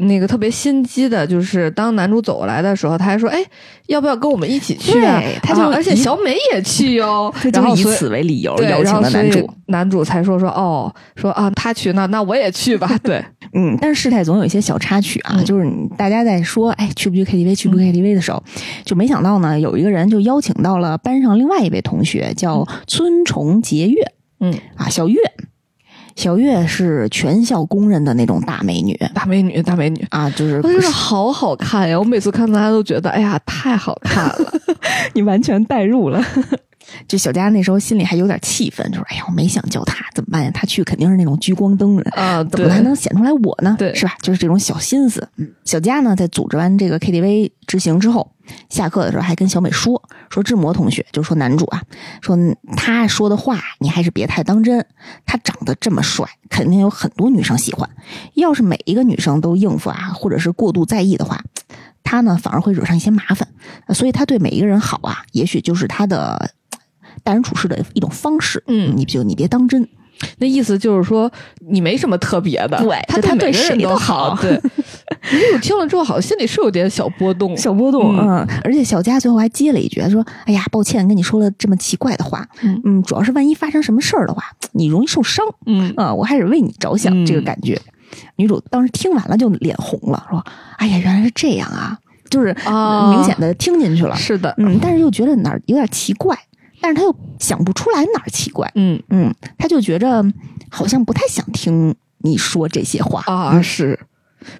[0.02, 3.42] 那个特别心机的，就是当男主走过来的时候，他还说：“哎，
[3.86, 7.32] 要不要跟我们一起去啊？”他就啊而且小美也去哟。
[7.52, 9.48] 然后以此为理由，邀请了男主。
[9.66, 12.90] 男主才说说哦，说啊，他去那那我也去吧。
[13.02, 18.42] 对，嗯，但是事态总有一些小插曲啊，嗯就是大家在说，哎，去不去 KTV，去不去 KTV 的时候，
[18.84, 25.16] 就没想到呢，有一个人就邀请到了班上另外一位同学，叫村重结月嗯，啊，小月。
[26.16, 31.98] 小月是全校公认的那种大美女大美女，大美女，啊，就是真是好好看呀！
[31.98, 34.52] 我每次看大家都觉得，哎呀，太好看了。
[35.14, 36.22] 你完全代入了。
[37.08, 40.50] 就小佳那时候心里还有点气愤，就说哎呀，我没想叫他，怎么办呀？
[40.52, 43.76] 他去肯定是那种聚光灯人，啊，怎么还能显出来我呢？
[43.78, 44.14] 对是吧？
[44.22, 45.26] 就是这种小心思。
[45.36, 48.32] 嗯，小佳呢，在组织完这个 KTV 之行之后，
[48.68, 51.82] 下课的时候还跟小美说说志摩同学，就说男主啊，
[52.20, 52.36] 说
[52.76, 54.84] 他说的话你还是别太当真。
[55.24, 57.88] 他长得这么帅，肯定有很多女生喜欢。
[58.34, 61.42] 要是每一个女生都应付啊，或者是过度在意的话，
[62.02, 63.48] 他呢反而会惹上一些麻烦。
[63.86, 66.50] 呃所以他对每一个人好啊，也许就是他的
[67.22, 68.62] 待人处事的一种方式。
[68.66, 69.88] 嗯你就你别当真。
[70.38, 71.28] 那意思就是说，
[71.68, 74.38] 你没什么特别的，对他对谁都好。
[74.40, 74.50] 对，
[75.32, 77.56] 因为我听了之后，好像心里是有点小波动。
[77.56, 87.76] 小波动，嗯嗯，而且小佳最后还接了一句，他说：“哎呀，抱歉，跟你说了这么奇怪的话，嗯嗯，主要是万一发生什么事儿的话，你容易受伤，嗯啊、我还是为你着想，嗯这个感觉。”
[88.36, 90.44] 女主当时听完了就脸红了，说
[90.78, 91.98] ：“哎呀，原来是这样啊！”
[92.30, 96.38] 就是啊明显的听进去了，是的，嗯，但是又觉得哪儿有点奇怪，
[96.82, 99.02] 但是他又想不出来哪儿奇怪，嗯。
[99.08, 100.22] 嗯，他就觉着
[100.68, 103.22] 好像不太想听你说这些话。
[103.32, 103.98] 啊是，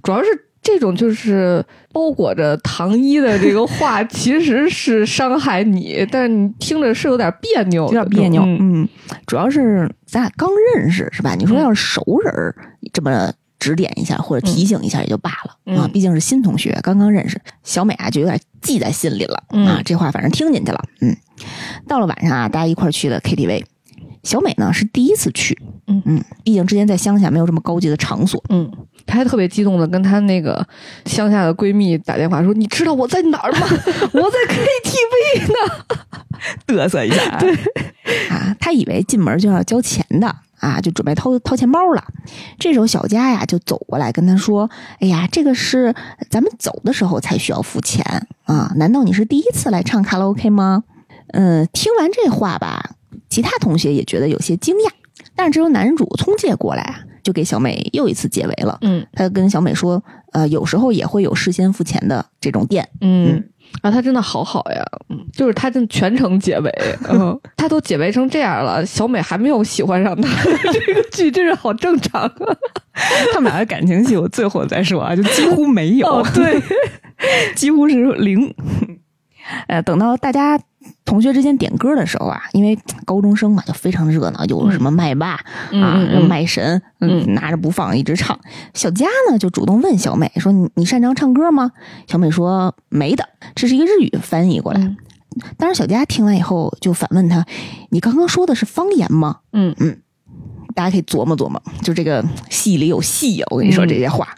[0.02, 0.28] 主要是
[0.62, 8.88] 这种就是包裹着糖衣的这个话，其实是伤害你，但是你听着是有点别扭，有点别扭，嗯嗯，
[9.26, 11.34] 主要是咱俩刚认识是吧？
[11.34, 12.54] 你说要是熟人儿
[12.92, 15.76] 这么指点一下或者提醒一下也就罢了、嗯。
[15.78, 17.40] 啊，毕竟是新同学，刚刚认识。
[17.64, 19.66] 小美啊就有点记在心里了、嗯。
[19.66, 20.80] 啊，这话反正听进去了。
[21.00, 21.16] 嗯，
[21.86, 23.64] 到了晚上啊，大家一块儿去的 KTV。
[24.22, 28.70] 小美呢是第一次去，嗯嗯，毕竟之前在乡下没有这么高级的场所，嗯，
[29.04, 30.64] 她还特别激动的跟她那个
[31.06, 33.66] 乡下的闺蜜打电话说：“你知道我在哪儿吗？
[34.14, 35.84] 我在 KTV 呢。
[36.68, 37.38] 嘚瑟一下、啊。
[37.42, 37.52] 对
[38.30, 42.04] 啊，她以为进门就要交钱的啊，就准备掏掏钱包了。
[42.60, 45.92] 这时候小佳呀就走过来跟她说：“哎呀，这个是
[46.30, 48.04] 咱们走的时候才需要付钱
[48.46, 50.84] 啊，难道你是第一次来唱卡拉 OK 吗？”
[51.32, 52.90] 嗯，听完这话吧，
[53.28, 54.90] 其他同学也觉得有些惊讶，
[55.34, 58.78] 但是只有男主聪介过来啊，就给小美又一次解围了。
[58.82, 63.44] 嗯他跟小美说：“呃，有时候也会有事先付钱的这种店。”嗯。
[63.80, 66.70] 啊，他真的好好呀，嗯，就是他真全程解围，
[67.08, 70.28] 嗯，他都解围成这样了，小美还没有喜欢上他，
[70.70, 72.56] 这个剧真是好正常啊。
[73.32, 76.60] 他们俩的感情戏我最后再说啊，就几乎没有，哦对，
[77.54, 78.54] 几乎是零。
[79.66, 80.58] 呃，等到大家
[81.04, 88.38] 同学之间点歌的时候啊，因为高中生嘛，就非常热闹，有什么麦霸、嗯啊、麦神，嗯，拿着不放一直唱。
[88.74, 91.72] 小佳呢就主动问小美说：“你你擅长唱歌吗？”
[92.06, 94.80] 小美说：“没的，这是一个日语翻译过来。
[94.80, 94.96] 嗯
[95.56, 97.46] 当时小佳听完以后就反问他
[97.88, 99.96] ：“你刚刚说的是方言吗？”嗯嗯
[100.74, 103.46] 大家可以琢磨琢磨，就这个戏里有戏呀！
[103.50, 104.28] 我跟你说嗯这些话。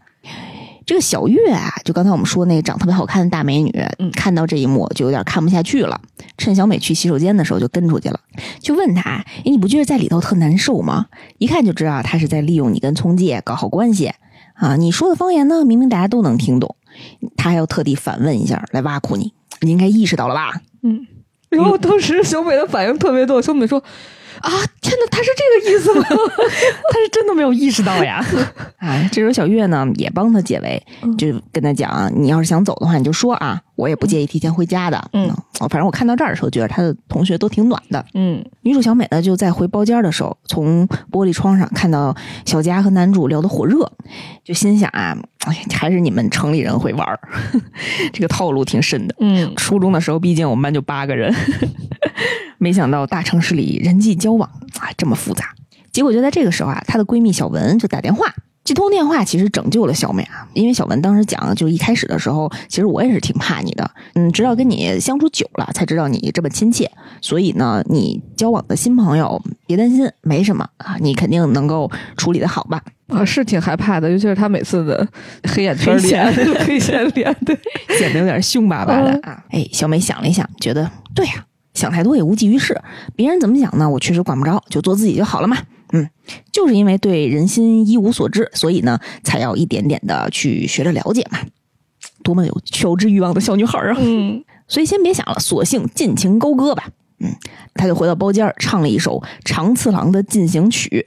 [0.87, 6.01] 这个小月啊，就刚才我们说那个长特别好看的大美女，嗯看到这一幕就有点看不下去了。
[6.37, 8.20] 趁小美去洗手间的时候，就跟出去了，
[8.61, 9.03] 就问她
[9.40, 11.07] ：“哎，你不觉得在里头特难受吗？
[11.38, 14.12] 一看就知道她是在利用你跟聪介搞好关系
[14.55, 14.77] 啊！
[14.77, 16.77] 你说的方言呢，明明大家都能听懂，
[17.37, 20.61] 她还要特地反问一下来挖苦你，你应该意识到了吧？
[20.83, 21.07] 嗯，
[21.49, 23.83] 然后当时小美的反应特别逗，小美说
[24.44, 24.50] ：“啊，
[24.83, 28.22] 天哪，他是这个意思吗 他是真的没有意识到呀！
[28.76, 30.83] 啊，这时候小月呢也帮他解围，
[31.16, 35.11] 就跟他讲啊，你要是想走的话，你就说啊，我也不介意提前回家的。
[35.14, 35.30] 嗯
[35.61, 43.90] 哦，反正我看到这儿的时候，觉得他的同学都挺暖的。？”嗯女主小美呢，就在回包间的时候，从玻璃窗上看到小佳和男主聊得火热，
[44.44, 47.18] 就心想啊，哎，还是你们城里人会玩儿，
[48.12, 49.14] 这个套路挺深的。
[49.20, 51.35] 嗯初中的时候，毕竟我们班就八个人，
[52.64, 54.48] 没想到大城市里人际交往
[54.81, 55.55] 啊这么复杂。
[55.92, 58.27] 结果就在这个时候啊，她的闺蜜小文就打电话。
[58.64, 66.90] 这通电话其实拯救了小美啊，因为小文当时讲，就是一开始的时候，其实我也是挺怕你的，嗯，直到跟你相处久了，才知道你这么亲切。
[67.20, 72.81] 所以呢，你交往的新朋友别担心，没什么啊，你肯定能够处理的好吧？
[73.09, 75.07] 啊，是挺害怕的，尤其是他每次的
[75.55, 76.33] 黑眼圈脸、
[76.64, 77.55] 黑线脸，对，
[77.98, 79.44] 显得有点凶巴巴的啊。
[79.50, 82.80] 哎，小美想了一想，觉得对呀、想太多也无济于事。
[83.14, 83.88] 别人怎么想呢？
[83.90, 85.58] 我确实管不着，就做自己就好了嘛。
[85.92, 86.08] 嗯，
[86.50, 91.38] 就是因为对人心一无所知，所以呢，才要一点点的去学着了解嘛。
[92.22, 93.96] 多么有求知欲望的小女孩啊！
[93.98, 96.88] 嗯 所以先别想了，索性尽情高歌吧。
[97.24, 97.34] 嗯，
[97.74, 101.04] 他就回到包间唱了一首长次郎的进行曲。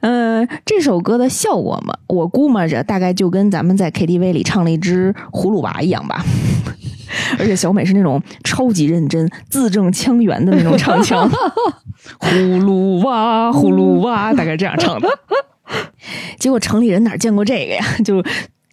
[0.00, 6.24] 呃，这首歌的效果嘛，我估摸着大概就跟咱们在 KTV 里唱了一支葫芦娃一样吧。
[7.40, 11.28] 而且小美是那种超级认真、字正腔圆的那种唱腔，
[12.20, 15.08] 葫芦娃，葫芦娃，大概这样唱的。
[16.38, 17.84] 结果城里人哪见过这个呀？
[18.04, 18.22] 就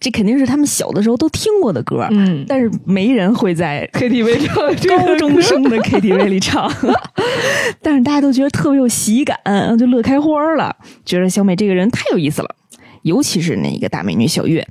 [0.00, 6.70] 这肯定是他们小的时候都听过的歌，嗯但是没人会在，KTV 唱高中生的 KTV 里唱，
[7.82, 9.36] 但是大家都觉得特别有喜感，
[9.78, 12.48] 就乐开花了，觉得小美这个人太有意思了。
[13.02, 14.66] 尤其是那个大美女小月，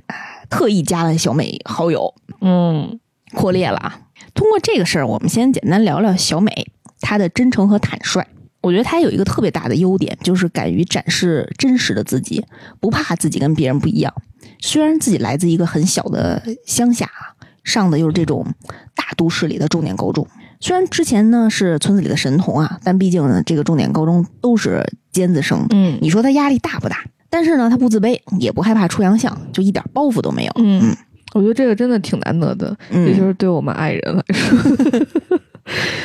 [0.50, 2.98] 特意加了小美好友，嗯
[3.34, 4.00] 扩列了啊。
[4.34, 6.68] 通过这个事儿，我们先简单聊聊小美
[7.00, 8.26] 她的真诚和坦率。
[8.60, 12.44] 我觉得他有一个特别大的优点，就是敢于展示真实的自己，
[12.80, 14.12] 不怕自己跟别人不一样。
[14.60, 18.44] 虽然自己来自一个很小的乡下啊，上的又是这种
[18.94, 20.26] 大都市里的重点高中。
[20.60, 27.04] 虽然之前呢是村子里的神童啊，但毕竟呢这个重点高中都是尖子生，嗯你说他压力大不大？
[27.30, 30.52] 但是呢，他不自卑，也不害怕出洋相，就一点包袱都没有。
[30.56, 30.96] 嗯，
[31.34, 34.58] 我觉得这个真的挺难得的，嗯尤其是对我们爱人来说。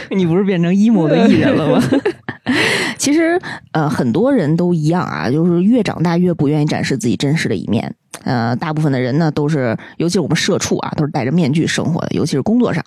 [0.16, 1.82] 你不是变成 emo 的艺人了吗？
[2.98, 3.40] 其实
[3.72, 7.96] 呃，很多人都一样啊，就是越长大越不愿意展示自己真实的一面。
[8.24, 12.84] 呃，大部分的人呢，都是，尤其是我们社畜啊，都是戴着面具生活的，尤其是工作上。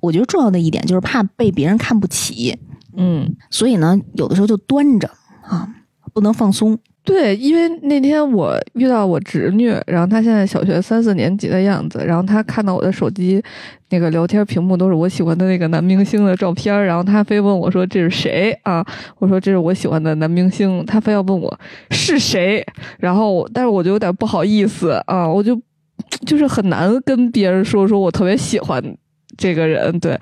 [0.00, 2.58] 我觉得重要的一点就是怕被别人看不起，
[2.96, 5.10] 嗯，所以呢，有的时候就端着
[5.42, 5.68] 啊，
[6.12, 6.78] 不能放松。
[7.04, 13.42] 对，因为那天我遇到我侄女，然后她现在小学三四年级的样子，然后她看到我的手机
[13.90, 18.86] 那个聊天屏幕都是我喜欢的那个男明星的照片，然后她非问我说这是谁啊？
[19.18, 21.58] 我说这是我喜欢的男明星，她非要问我
[21.90, 22.64] 是谁，
[22.98, 25.60] 然后但是我就有点不好意思啊，我就
[26.24, 28.80] 就是很难跟别人说说我特别喜欢。
[29.36, 30.18] 这个人对，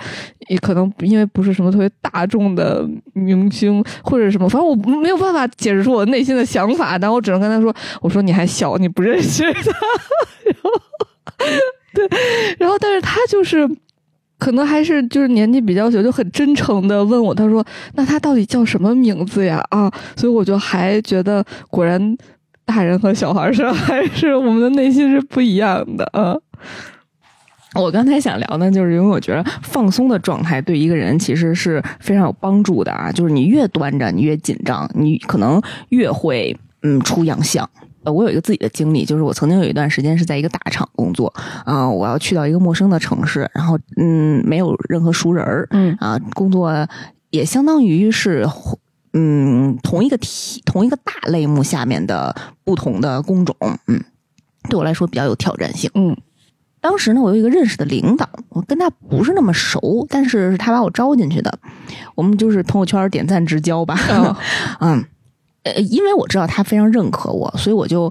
[0.49, 9.61] 也可能因为不是什么特别大众的明星或者什么，反正我没有办法解释出我内心的想法，但我只能跟他说：“我说你还小，你不认识他。”
[10.45, 10.71] 然后，
[11.95, 12.09] 对，
[12.59, 13.69] 然后但是他就是
[14.39, 22.17] 可能还是就是年纪比较小，就很真诚的问我，他说：“那他到底叫什么名字呀？”啊，所以我就还觉得，果然
[22.65, 26.37] 大人和小孩是还是我们的内心是不一样的啊。
[27.75, 33.13] 我刚才想聊呢，就是因为我觉得放松的状态对一个人其实是非常有帮助的啊。
[33.13, 37.69] 就是你越端着，你越紧张，你可能越会嗯出洋相。
[38.03, 41.33] 呃，我有一个自己的经历，就是我曾经有一段时间是在一个大厂工作
[41.65, 46.89] 啊，我要去到一个陌生的城市，然后嗯，没有任何熟人儿，嗯啊，工作
[47.29, 48.49] 也相当于是
[49.13, 53.55] 嗯同一个体同一个大类目下面的不同的工种，
[53.87, 54.03] 嗯，
[54.71, 56.17] 对我来说比较有挑战性，嗯。
[56.81, 61.59] 当时呢，我有一个认识的领导，我跟他不是那么熟，但是是他把我招进去的，
[62.15, 63.99] 我们就是朋友圈点赞之交吧。
[64.81, 65.05] 嗯，
[65.65, 68.11] 呃，因为我知道他非常认可我，所以我就，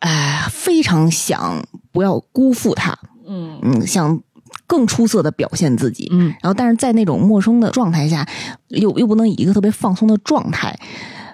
[0.00, 2.98] 哎，非常想不要辜负他。
[3.26, 4.20] 嗯嗯，想
[4.66, 6.08] 更出色的表现自己。
[6.12, 8.26] 嗯，然后但是在那种陌生的状态下，
[8.68, 10.76] 又又不能以一个特别放松的状态。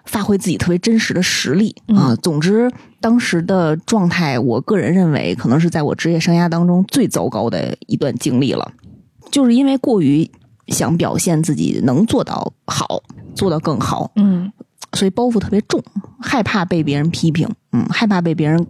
[0.09, 2.17] 发挥自己特别真实的实力啊！
[2.23, 8.73] 总之，当时的状态，我个人认为可能是在我职业生涯当中最糟糕的一段经历了。
[9.31, 10.29] 就是因为过于
[10.69, 13.03] 想表现自己能做到好，
[13.35, 14.51] 做到更好，嗯，
[14.95, 15.83] 所以包袱特别重，
[16.19, 18.67] 害怕被别人批评，嗯，害怕被别人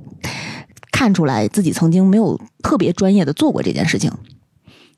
[0.90, 4.10] 看出来自己曾经没有特别专业的做过这件事情。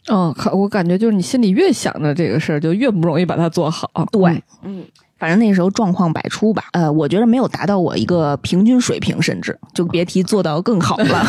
[0.09, 3.91] 哦，我感觉就是你心里越想着这个事儿，就越不容易把它做好。
[4.11, 4.83] 对，嗯。
[5.21, 11.27] 反正那时候状况百出吧，呃，我觉得没有达到我一个平均水平，甚至就别提做到更好了。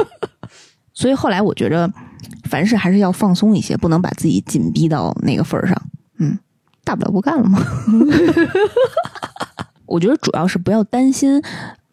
[0.92, 1.90] 所以后来我觉着，
[2.44, 5.80] 凡事还是要放松一些，不能把自己紧逼到那个份儿上。
[6.18, 6.38] 嗯，
[6.84, 7.58] 大不了不干了嘛。
[9.86, 11.42] 我觉得主要是不要担心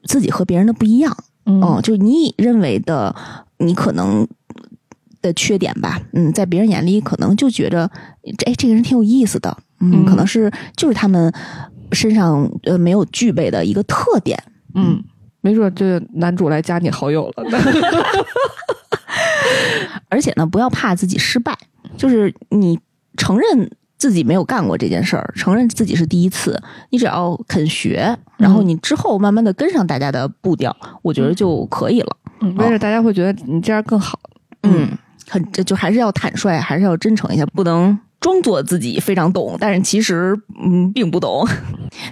[0.03, 1.15] 自己和别人的不一样。
[1.45, 3.15] 嗯，就你认为的，
[3.59, 4.27] 你可能
[5.21, 7.89] 的缺点吧，嗯，在别人眼里可能就觉着，
[8.45, 9.55] 哎，这个人挺有意思的。
[9.79, 11.31] 嗯，可能是就是他们
[11.91, 14.41] 身上呃没有具备的一个特点。
[14.73, 15.03] 嗯，
[15.41, 17.43] 没准就男主来加你好友了。
[20.09, 21.57] 而且呢，不要怕自己失败，
[21.97, 22.79] 就是你
[23.17, 32.17] 承认自己没有干过这件事儿，承认自己是第一次，你只要肯学，然后你之后慢慢的跟上大家的步调，我觉得就可以了。
[32.41, 34.19] 嗯，没准大家会觉得你这样更好。
[34.63, 34.89] 嗯，
[35.29, 37.97] 很就还是要坦率，还是要真诚一下，不能。
[38.25, 41.47] 装作自己非常懂，但是其实嗯并不懂。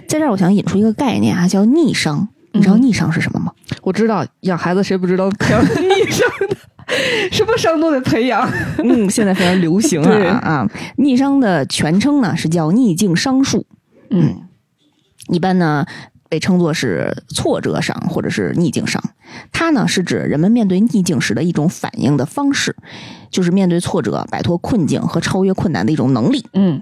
[0.06, 2.28] 在这儿，我想引出一个概念啊，叫逆商。
[2.52, 3.50] 你知道逆商是什么吗？
[3.82, 6.56] 我知道，养孩子谁不知道培养 逆商的？
[7.32, 8.48] 什么商都得培养。
[8.78, 10.70] 嗯，现在非常流行啊啊！
[10.98, 13.66] 逆商的全称呢是叫逆境商数。
[14.10, 14.36] 嗯，
[15.30, 15.84] 一般呢
[16.34, 19.00] 被称作是挫折商或者是逆境商。
[19.52, 22.74] 它呢是指人们面对逆境时的一种反应的方式。
[23.30, 26.44] 就是面对挫折、摆脱困境和超越困难的一种能力。
[26.52, 26.80] 嗯，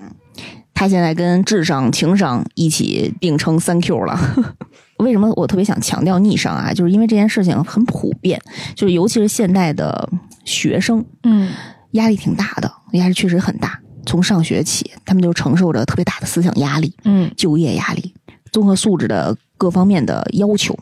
[0.75, 4.19] 他现在跟智商、情商一起并称三 Q 了。
[4.99, 6.73] 为什么我特别想强调逆商啊？
[6.75, 8.38] 就是因为这件事情很普遍，
[8.75, 10.09] 就是尤其是现代的
[10.45, 11.51] 学生，嗯，
[11.93, 13.81] 压力挺大的，压力确实很大。
[14.05, 18.12] 从上学起，他们就承受着特别大的思想压力，嗯，就业压力、
[18.53, 20.79] 综合素质的各方面的要求、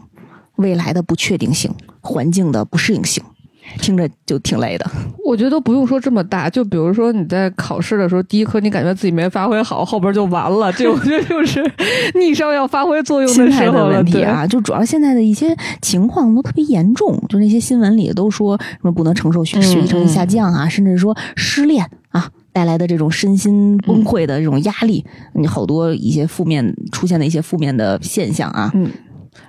[0.56, 3.22] 未来的不确定性、环境的不适应性。
[3.78, 4.90] 听着就挺累的，
[5.24, 10.72] 我觉得不用说这么大，就比如说你在考试的时候，第一科你感觉自己没发挥好，后边就完了。
[10.72, 11.62] 这我觉得就是
[12.18, 14.44] 逆商要发挥作用的时候问题啊。
[14.44, 28.70] 就主要现在的一些情况都特别严重，就那些新闻里都说什么不能承受学学习成绩下降啊，甚至说失恋啊带来的这种身心崩溃的这种压力，你好多一些负面出现的一些负面的现象啊。
[28.74, 28.90] 嗯，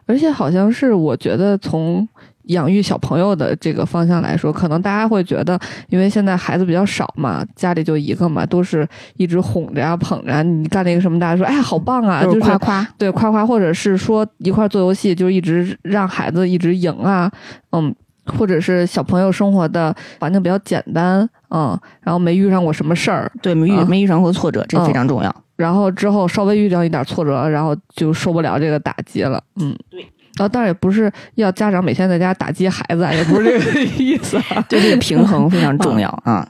[0.05, 2.07] 而且好像是我觉得从。
[2.45, 5.57] 养育小朋友的这个方向来说，可能大家会觉得，
[5.89, 10.41] 因为现在孩子比较少嘛，家里就一个嘛，都是一直哄着呀、捧着啊。
[10.41, 12.88] 你干了一个什么，大家说，哎呀，好棒啊，就就是是夸夸。
[12.97, 17.32] 对夸夸，或者是说一块儿做游戏，就一直让孩子一直赢啊，
[17.73, 17.93] 嗯，
[18.38, 25.36] 或者是小朋友生活的环境比较简单，嗯，然后没遇上过什么事儿，对，没遇啊没遇上过挫折，这嗯非常重要。
[25.55, 30.01] 然后之后稍微遇到一点挫折，然后就受不了这个打击了，嗯，对。
[30.38, 34.65] 然后当然也不是要家长每天在家打击孩子啊， 也不是这个意思啊。
[34.69, 36.47] 对这个平衡非常重要 啊，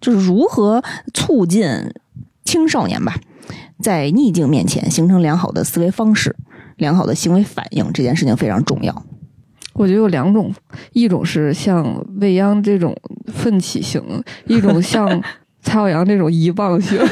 [0.00, 1.68] 就是如何促进
[2.44, 3.14] 青少年吧，
[3.82, 6.34] 在逆境面前形成良好的思维方式、
[6.76, 9.04] 良好的行为反应，这件事情非常重要。
[9.76, 10.52] 我觉得有两种，
[10.92, 12.94] 一种是像未央这种
[13.26, 14.02] 奋起型，
[14.46, 15.08] 一种像
[15.62, 16.98] 蔡耀阳这种遗忘型，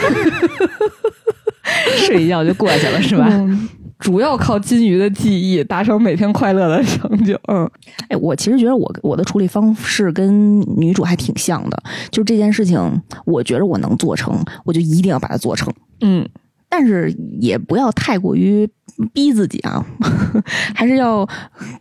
[1.96, 3.26] 睡一觉就过去了，是吧？
[3.30, 3.68] 嗯
[4.00, 7.40] 主要靠金鱼的记忆达成每天快乐的成就。
[7.46, 7.66] 嗯
[8.08, 12.78] 哎，我其实觉得我我的处理方式跟女主还挺像的，就这件事情，
[13.24, 15.72] 我觉得我能做成，我就一定要把它做成。
[16.02, 16.28] 嗯
[16.68, 18.68] 但是也不要太过于
[19.12, 19.84] 逼自己啊，
[20.74, 21.28] 还是要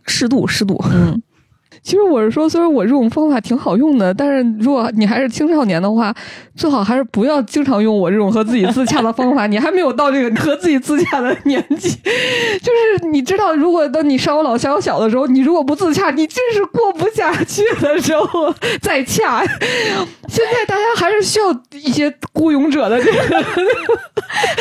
[0.06, 0.82] 适度适度。
[0.92, 1.20] 嗯。
[1.82, 6.14] 其实我是说，虽然我这种方法挺好用的，但是如果你还是青少年的话，
[6.56, 9.46] 最好还是不要经常用我这种和自己自洽的方法。
[9.46, 11.90] 你还没有到这个和自己自洽的年纪，
[12.62, 19.44] 就是你知道，如果等你上有老下有小的时候，你如果不自洽，你真是过不下去的时候再洽。
[20.28, 23.42] 现在大家还是需要一些孤勇者的这个，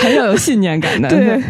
[0.01, 1.07] 还是要有信念感的。
[1.07, 1.41] 对，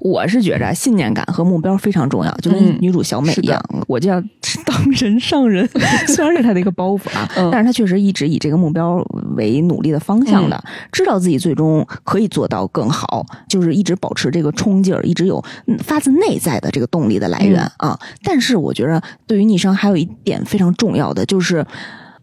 [0.00, 2.78] 我是觉着信念感和目标非常重要，就跟嗯。
[2.80, 4.20] 女主小美一样，我就要
[4.64, 5.68] 当人上人。
[6.06, 7.50] 虽然是她的一个包袱啊，嗯。
[7.50, 9.04] 但是她确实一直以这个目标
[9.36, 17.98] 为努力的方向的，知道自己最终可以做到更好，就是一直保持这个冲劲儿，一直有嗯发自内在的这个动力的来源、啊。
[18.22, 21.66] 但是我觉得对于逆商还有一点非常重要的就是，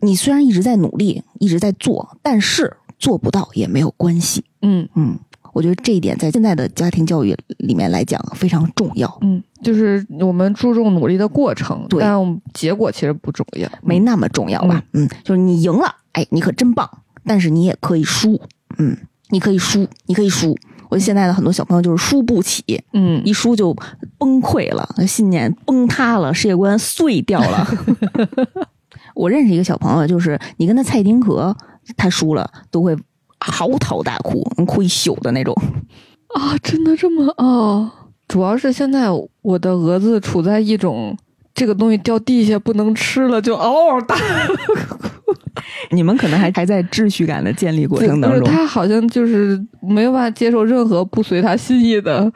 [0.02, 4.46] 你虽然一直在努力，一直在做，但是做不到也没有关系。
[4.62, 4.88] 嗯。
[4.96, 5.18] 嗯，
[5.56, 14.84] 我觉得这一点在现在的家庭教育里面来讲非常重要，嗯，就是我们注重努力的过程，对但结果其实不重要，没那么重要吧？
[14.92, 16.90] 嗯，就是你赢了，哎，你可真棒，
[17.26, 18.38] 但是你也可以输，
[18.80, 18.98] 嗯，
[19.30, 20.50] 你可以输，你可以输。
[20.90, 23.74] 我觉得现在的很多小朋友就是输不起，嗯一输就
[24.18, 27.66] 崩溃了，信念崩塌了，世界观碎掉了。
[29.16, 31.56] 我认识一个小朋友，就是你跟他蔡丁壳，
[31.96, 32.94] 他输了都会
[33.52, 35.56] 嚎啕大哭，能哭一宿的那种。
[36.34, 37.90] 啊，真的这么哦？
[38.28, 39.08] 主要是现在
[39.42, 41.16] 我的蛾子处在一种
[41.54, 45.36] 这个东西掉地下不能吃了就嗷嗷大哭，
[45.92, 48.40] 你们可能还还在秩序感的建立过程当中。
[48.40, 52.32] 就是他好像就是没有办法接受任何不随他心意的。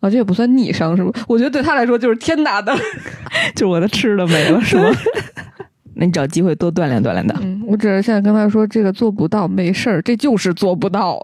[0.00, 1.10] 啊，这也不算逆商是吧？
[1.28, 2.74] 我觉得对他来说就是天大的。
[3.54, 4.90] 就我的吃的没了，是吗？
[5.96, 7.34] 那你找机会多锻炼锻炼的。
[7.42, 11.20] 嗯，我只是现在跟他说这个做不到，没事儿，这就是做不到，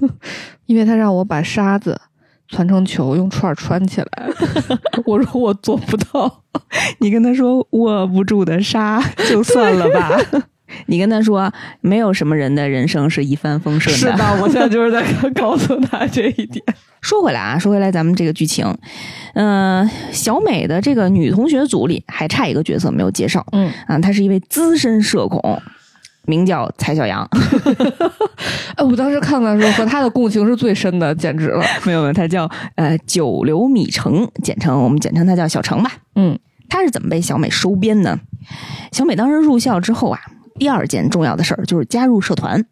[0.66, 2.00] 因为他让我把沙子
[2.50, 4.28] 攒成球，用串儿穿起来。
[5.06, 6.42] 我说我做不到。
[6.98, 10.18] 你跟他说握不住的沙，就算了吧。
[10.86, 13.98] 你跟他说，没有什么人的人生是一帆风顺的。
[13.98, 16.62] 是的，我现在就是在告诉他这一点。
[17.00, 18.66] 说回来啊，说回来，咱们这个剧情，
[19.34, 25.62] 嗯、小美的这个女同学组里还差一个角色没有介绍嗯，啊，她是一位资深社恐，
[26.26, 27.26] 名叫蔡小阳。
[28.76, 31.64] 哎，我当时看的时候和他的共情是最深的，简直了。
[31.84, 35.90] 没有没有，她叫呃九流米成，简称我们简称她叫小程吧。
[36.16, 38.20] 嗯她是怎么被小美收编呢？
[38.92, 40.20] 小美当时入校之后啊，
[40.60, 42.64] 第二件重要的事儿就是加入社团。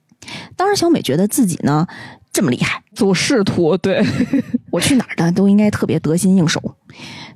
[0.56, 1.86] 当时小美觉得自己呢
[2.30, 4.04] 这么厉害，走仕途，对，
[4.70, 6.76] 我去哪儿呢都应该特别得心应手。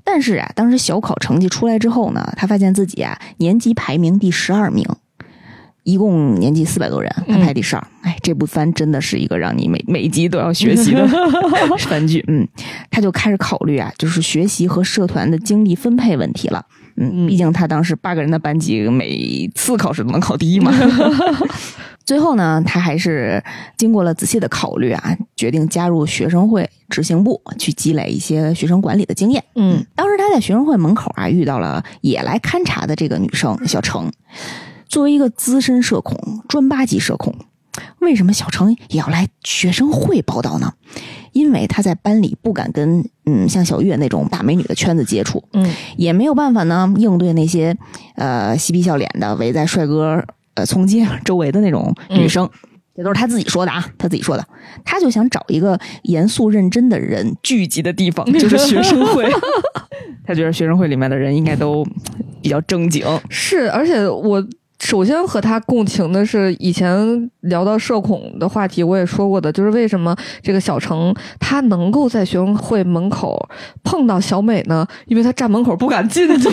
[0.05, 4.87] 但是啊，当时小考成绩出来之后呢，她发现自己啊年级排名第十二名，
[5.85, 7.87] 一共年级四百多人，她排第十二。
[8.03, 11.09] 哎，这部番真的是一个让你每每集都要学习的
[11.89, 12.23] 番剧。
[12.29, 12.47] 嗯，
[12.91, 16.67] 她就开始考虑啊，就是学习和社团的精力分配问题了。
[16.97, 20.73] 嗯，嗯毕竟他当时八个人的班级，每次考试都能考第一嘛。
[22.05, 23.43] 最后呢，他还是
[23.77, 29.43] 经过了仔细的考虑啊，决定加入学生会执行部，去积累一些学生管理的经验。
[29.55, 34.11] 嗯当时他在学生会门口啊，遇到了也来勘察的这个女生小程。
[34.89, 37.35] 作为一个资深社恐、专八级社恐，
[38.01, 40.75] 为什么小程也要来学生会报道呢？
[41.33, 47.77] 因为他在班里不敢跟嗯像小月那种大美女的圈子接触，嗯也没有办法呢应对那些
[48.17, 50.25] 呃嬉皮笑脸的围在帅哥
[50.55, 52.49] 呃从街周围的那种女生。
[52.95, 54.47] 这都是他自己说的啊，他自己说的。
[54.85, 59.27] 他就想找一个严肃认真的人聚集的地方， 就是学生会。
[60.27, 61.83] 他觉得学生会里面的人应该都
[62.43, 63.03] 比较正经。
[63.31, 64.47] 是，而且我
[64.83, 73.49] 首先和他共情的是，以前聊到社恐的话题，我也说过的，就是为什么这个小程他能够在学生会门口
[73.85, 74.85] 碰到小美呢？
[75.07, 76.51] 因为他站门口不敢进去，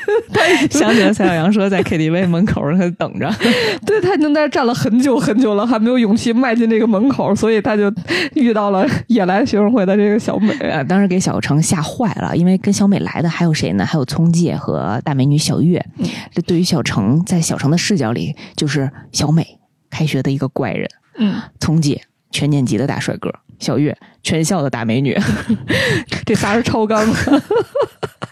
[0.70, 3.30] 想起了蔡小阳说在 KTV 门口他等着，
[3.84, 7.92] 对他已经在那站了很久很久了，还没有勇气迈进这个门口，所以他就
[8.34, 10.54] 遇到了也来学生会的这个小美。
[10.68, 13.84] 啊，当时给小程吓坏了，因为跟小美来的还有谁呢？
[13.84, 15.84] 还有聪介和大美女小月。
[16.32, 19.58] 这对于小程，在小程的视角里，就是小美
[19.90, 20.88] 开学的一个怪人，
[21.18, 22.00] 嗯，聪姐
[22.30, 25.18] 全年级的大帅哥，小月全校的大美女，
[26.24, 27.06] 这仨是超纲。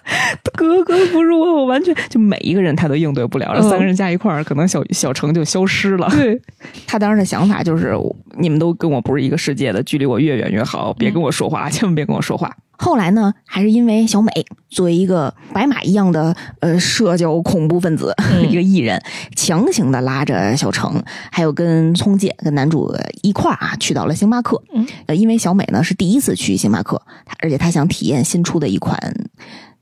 [0.56, 1.52] 格格不入啊！
[1.52, 6.08] 我完全就每一个人他都应对不了，这三个人加一块儿，可能小小程就消失了。
[6.10, 6.40] 对，
[6.86, 7.94] 他当时的想法就是，
[8.38, 12.56] 你们都跟我不是一个世界的，距离我越远越好，别跟我说话，千万别跟我说话。
[12.78, 14.30] 后来呢，还是因为小美
[14.68, 18.14] 作为一个白马一样的呃社交恐怖分子，
[18.48, 19.02] 一个艺人，
[19.34, 21.02] 强行的拉着小程，
[21.32, 24.62] 还有跟聪姐跟男主一块儿啊去到了星巴克。
[24.74, 27.00] 嗯，呃，因为小美呢是第一次去星巴克，
[27.40, 28.98] 而且她想体验新出的一款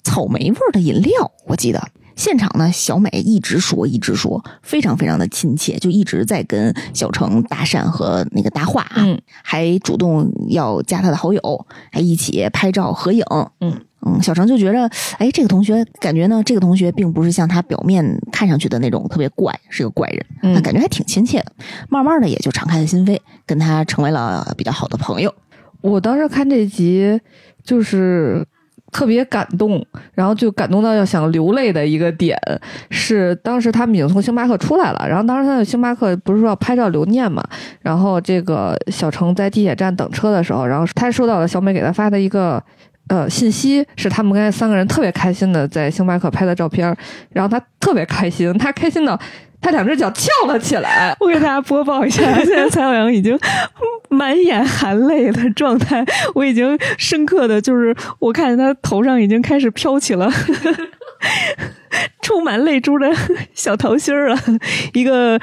[0.04, 1.32] 草莓味儿的饮料。
[1.46, 1.82] 我记得
[2.14, 8.98] 现场呢，小美一直说一直说，非常非常的亲切，就一直在跟小程搭讪和那个搭话啊。
[8.98, 13.24] 嗯还主动要加他的好友，还一起拍照合影。
[13.60, 14.88] 嗯嗯，小程就觉着，
[15.18, 20.08] 哎，这个同学感觉呢，这个同学并不是像他表面看上去的那种特别怪，是个怪
[20.42, 21.52] 人，感觉还挺亲切的。
[21.88, 25.34] 慢慢的也就敞开了心扉，跟他成为了比较好的朋友。
[25.80, 27.18] 我当时看这集
[27.62, 28.46] 就是
[28.94, 29.84] 特别感动，
[30.14, 32.38] 然后就感动到要想流泪的一个点
[32.90, 37.42] 是，当时他们已经从星巴克出来了，然后当时他在星巴克不是说要拍照留念嘛，
[37.82, 42.62] 然后这个小程在地铁站等车的时候，然后他收到了小美给他发的一个。
[43.08, 46.96] 呃，信息是他们刚才三个人特别开心的在星巴克拍的照片，
[47.28, 49.20] 然后他特别开心，他开心到
[49.64, 53.38] 他两只脚翘了起来，我给大家播报一下， 现在蔡小阳已经
[54.10, 56.04] 满眼含泪的状态，
[56.34, 60.30] 我已经深刻的就是，我看见他头上已经开始飘起了
[62.20, 63.10] 充满泪珠的
[63.54, 64.38] 小桃心儿了。
[64.92, 65.40] 一个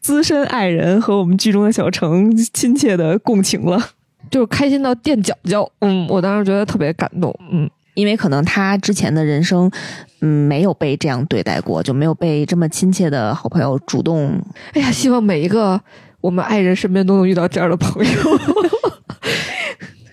[0.00, 3.90] 资深爱人和我们剧中的小程亲切的共情了。
[4.30, 7.68] 就是开心到垫脚脚，嗯，我当时觉得特别感动，嗯。
[7.94, 9.70] 因为可能他之前的人生，
[10.20, 14.40] 嗯，没有被这样对待过，就没有被这么亲切的好朋友主动
[14.72, 15.80] 哎呀，希望每一个
[16.20, 18.12] 我们爱人身边都能遇到这样的朋友。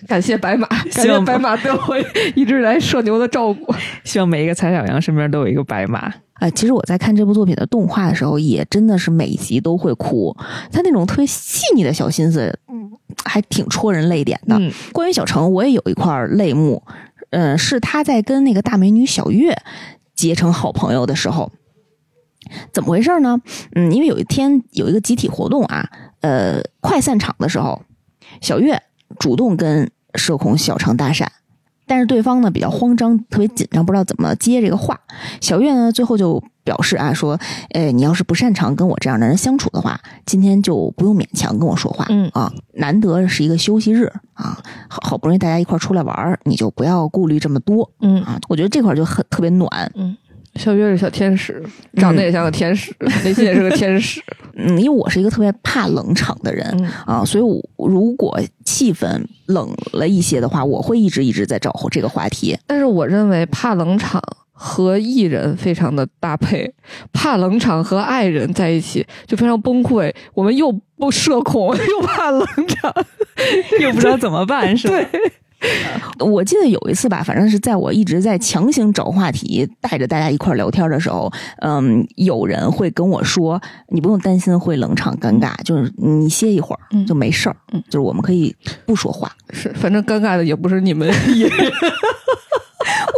[0.08, 1.98] 感谢白马，感谢白马对我
[2.34, 3.74] 一直以来社牛的照顾。
[4.04, 6.12] 希望每一个蔡小阳身边都有一个白马。
[6.34, 10.36] 哎、其实我在看这部作品的动画的时候，也真的是每集都会哭。
[10.70, 12.58] 他那种特别细腻的小心思，
[13.24, 14.56] 还挺戳人泪点的。
[14.58, 16.82] 嗯关于小程，我也有一块泪目，
[17.30, 19.56] 嗯、是他在跟那个大美女小月
[20.14, 21.50] 结成好朋友的时候。
[22.72, 23.40] 怎么回事呢？
[23.74, 25.88] 嗯，因为有一天有一个集体活动啊，
[26.20, 27.80] 呃，快散场的时候，
[28.40, 28.82] 小月
[29.18, 31.26] 主动跟社恐小程搭讪，
[31.86, 34.98] 但是对方呢比较慌张，特别紧张，不知道怎么接这个话。
[35.40, 37.38] 小月呢最后就表示啊说，
[37.70, 42.06] 呃，你要是不擅长跟我这样的人相处的话，今天就不用勉强跟我说话。
[42.08, 44.04] 嗯啊，难得是一个休息日
[44.34, 44.58] 啊，
[44.88, 48.40] 好好不容易大家一块儿出来玩儿，你就不要顾虑这么多嗯啊。
[48.48, 49.68] 我觉得这块儿就很特别暖。
[50.56, 51.62] 小月是小天使，
[51.94, 52.94] 长得也像个天使，
[53.24, 54.22] 内心也是个天使。
[54.54, 59.06] 嗯，因为我是一个特别怕冷场的人，嗯啊，所以我如果气氛
[59.46, 62.56] 冷了一些的话，我会一直一直在找这个话题。
[62.66, 64.22] 但是我认为怕冷场
[64.52, 66.70] 和艺人非常的搭配，
[67.12, 70.12] 怕冷场和爱人在一起就非常崩溃。
[70.34, 72.94] 我们又不社恐， 又怕冷场，
[73.80, 74.94] 又不知道怎么办，是吧？
[75.10, 75.32] 对。
[76.18, 88.54] 我记得有一次吧，反正是在我一直在强行找话题，带着大家一块聊天的时候，嗯，有人会跟我说：“你不用担心会冷场尴尬，就是你歇一会儿嗯就没事儿，嗯就是我们可以
[88.86, 89.30] 不说话。
[89.50, 91.08] 是，反正尴尬的也不是你们。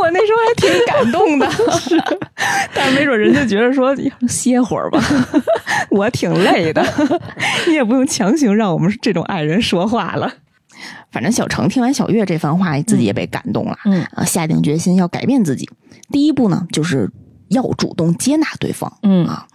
[0.00, 1.98] 我那时候还挺感动的， 是，
[2.74, 3.94] 但是没准人家觉得说
[4.28, 5.00] 歇会儿吧，
[5.90, 6.84] 我挺累的，
[7.66, 10.30] 你也不用强行让我们这种爱人说话了。
[11.10, 15.68] 反正小程听完小月这番话，自己也被感动了，嗯啊，下定决心要改变自己。
[16.10, 17.10] 第一步呢，就是
[17.48, 18.92] 要主动接纳对方。
[19.02, 19.46] 嗯啊，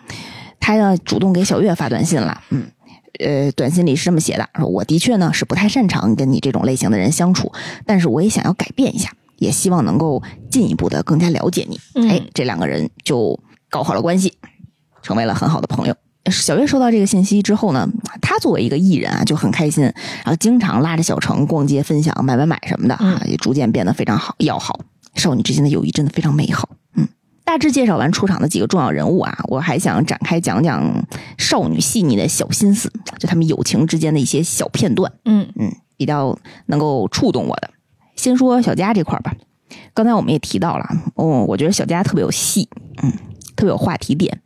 [0.60, 2.72] 他呢主动给小月发短信了，嗯，
[3.20, 7.52] 呃，短信里是这么写的：说我的确呢是不太擅长跟你这种类型的人相处，
[7.86, 11.80] 但是我也想要改变一下，也希望能够进一步的更加了解你。
[11.96, 14.34] 嗯哎，这两个人就搞好了关系，
[15.02, 15.96] 成为了很好的朋友。
[16.32, 17.88] 小月收到这个信息之后呢，
[18.22, 24.80] 她作为一个艺人啊，就很开心，然后经常拉着小程逛街、分享、买买买什么的啊，也逐渐变得非常好要好。
[25.16, 27.08] 少女之间的友谊真的非常美好，嗯。
[27.44, 31.04] 大致介绍完出场的几个重要人物啊，我还想展开讲讲
[31.40, 37.72] 少女细腻的小心思，就他们友情之间的一些小片段，嗯嗯，比较能够触动我的。
[38.16, 39.34] 先说小佳这块儿吧，
[39.96, 42.70] 刚才我们也提到了，哦，我觉得小佳特别有戏，
[43.02, 43.12] 嗯，
[43.56, 44.40] 特别有话题点。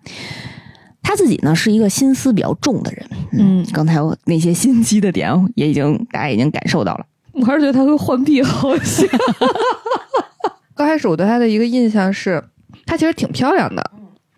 [1.03, 3.05] 他自己呢是一个心思比较重的人，
[3.37, 7.05] 嗯刚才我那些心机的点也已经大家已经感受到了。
[7.33, 9.07] 我还是觉得他跟浣碧好像。
[10.75, 12.43] 刚开始我对他的一个印象是，
[12.85, 13.91] 她其实挺漂亮的，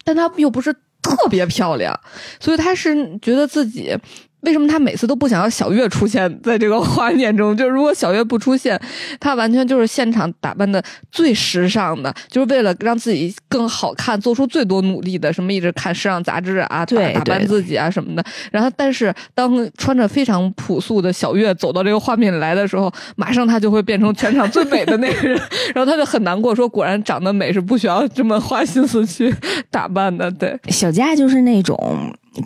[0.04, 1.98] 但她又不是特别漂亮，
[2.40, 3.98] 所以他是觉得自己。
[4.46, 7.56] 为什么他每次都不想要小月出现在这个画面中？
[7.58, 8.80] 就是如果小月不出现，
[9.20, 10.82] 他完全就是现场打扮的
[11.12, 18.24] 最时尚的，就是为了让自己更好看，做出最多努力的，什么一直看时尚杂志啊，对打打扮自己啊什么的。
[18.52, 25.42] 然后，但是当穿着非常朴素的小月走到这个画面里来的时候，马上她就会变成全场最美的那个人，
[25.74, 29.34] 然后他就很难过，说果然长得美是不需要这么花心思去
[29.72, 30.30] 打扮的。
[30.32, 31.78] 对，小佳就是那种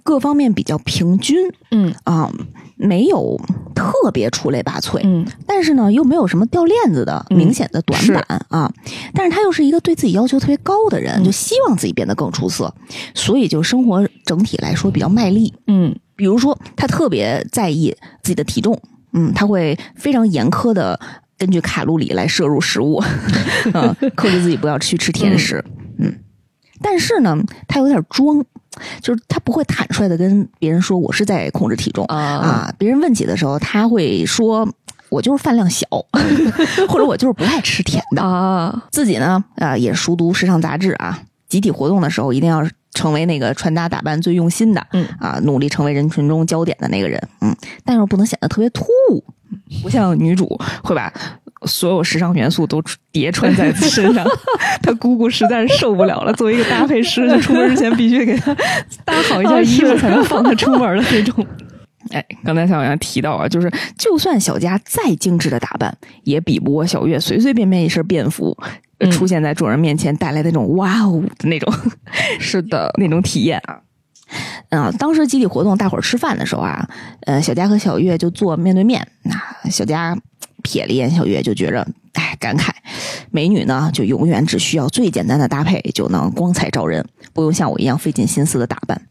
[0.04, 2.32] 各方面比较平均嗯啊、
[2.76, 3.40] 没有
[3.76, 8.72] 特别出类拔萃，嗯但是呢又没有什么掉链子的嗯明显的短是板啊。
[9.14, 12.74] 但是他又是一个对自己要求特别高的人，嗯就希望自己变得更出色，
[13.14, 15.54] 所以就生活整体来说比较卖力。
[15.68, 18.78] 嗯比如说，他特别在意自己的体重，
[19.14, 21.00] 嗯，他会非常严苛的
[21.38, 23.02] 根据卡路里来摄入食物，
[23.74, 25.64] 嗯， 克制自己不要去吃甜食，
[25.98, 26.14] 嗯。
[26.82, 27.38] 但是呢，
[27.68, 28.44] 他有点装，
[29.02, 32.74] 就是他不会坦率的跟别人说我是在控制体重啊啊。
[32.78, 34.68] 别人问起的时候，他会说
[35.10, 35.88] 我就是饭量小，
[36.88, 38.22] 或者我就是不爱吃甜的。
[38.22, 42.64] 啊自己呢，啊、也熟读时尚杂志啊，集体活动的时候一定要
[42.94, 49.24] 成为那个穿搭打扮最用心的，嗯啊，努力成为人群中焦点的那个人，嗯，但是不能显得特别突兀，
[49.82, 51.12] 不像女主会把
[51.66, 52.82] 所有时尚元素都
[53.12, 54.26] 叠穿在身上。
[54.82, 58.56] 他姑姑实在是受不了了，作为一个搭配师，就出门之前必须给他
[59.04, 61.46] 搭好一件衣服，才能放他出门的那种。
[62.12, 68.58] 哎，刚才小杨提到啊，就是就算小佳再精致的打扮，也比不过小月随随便便一身便服、
[69.12, 71.72] 出现在众人面前带来的那种哇哦的那种
[72.40, 73.80] 是的，那种体验啊。
[74.70, 76.88] 啊，当时集体活动，大伙儿吃饭的时候啊，
[77.26, 79.06] 呃，小佳和小月就坐面对面。
[79.24, 80.18] 那、小佳
[80.64, 82.70] 瞥了一眼小月，就觉着，哎，感慨，
[83.32, 89.08] 美女呢，就永远只需要最简单的搭配就能光彩照人，不用像我一样费尽心思的打扮。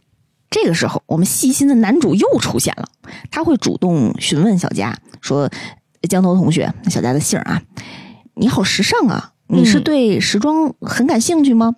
[0.50, 2.88] 这个时候，我们细心的男主又出现了，
[3.30, 5.50] 他会主动询问小佳说
[6.08, 7.62] ：“江头同学，小佳的姓啊，
[8.34, 11.76] 你好时尚啊，你是嗯对时装很感兴趣吗？”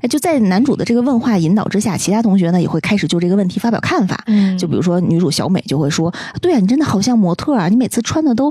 [0.00, 4.22] 哎，就在男主的这个问话引导之下，其他同学呢也会开始就这个问题发表看法。
[4.26, 8.50] 嗯就比如说女主小美就会说：“对啊，你真的好像模特啊，你每次穿的都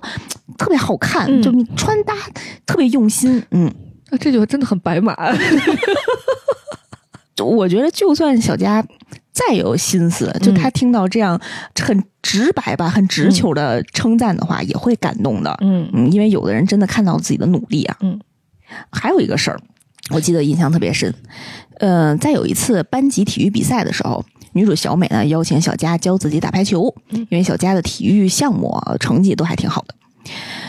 [0.58, 2.14] 特别好看，嗯就你穿搭
[2.66, 3.68] 特别用心。”嗯，
[4.10, 5.16] 啊这句话真的很白马。
[7.36, 8.84] 就 我觉得就算小佳
[9.32, 11.40] 再有心思，就她听到这样
[11.80, 15.56] 很直白吧、很直球的称赞的话，也会感动的。
[15.62, 17.96] 嗯嗯，因为有的人真的看到自己的努力啊。
[18.02, 18.20] 嗯，
[18.92, 19.60] 还有一个事儿，
[20.12, 21.14] 我记得印象特别深。
[21.80, 29.94] 呃，在有一次班级体育比赛的时候，女主小美呢邀请小佳教自己打排球，因为小佳的体育项目啊成绩都还挺好的。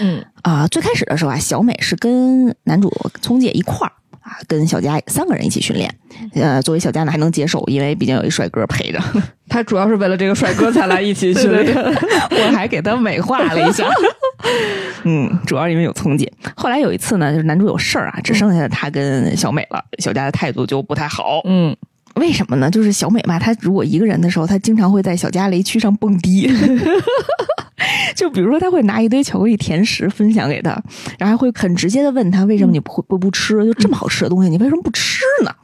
[0.01, 5.93] 嗯啊、最开始的时候啊，小美是跟男主聪姐一块儿啊，跟小佳三个人一起训练。
[6.35, 9.01] 呃，作为小佳呢还能接受，因为毕竟有一帅哥陪着。
[9.49, 11.75] 他主要是为了这个帅哥才来一起训练。
[11.75, 13.89] 我还给他美化了一下。
[15.05, 16.31] 嗯，主要因为有聪姐。
[16.57, 21.41] 后来有一次呢，就是男主有事儿啊，只剩下他跟小美了，小佳的态度就不太好。
[21.45, 21.77] 嗯
[22.15, 22.69] 为什么呢？
[22.69, 26.51] 就是小美嘛，她如果一个人的时候，她经常会在小佳雷区上蹦迪。
[28.17, 30.71] 就比如说，他会拿一堆巧克力甜食分享给他，
[31.17, 33.65] 然后还会很直接的问他为什么你不会不不吃？
[33.65, 35.55] 就这么好吃的东西，你为什么不吃呢？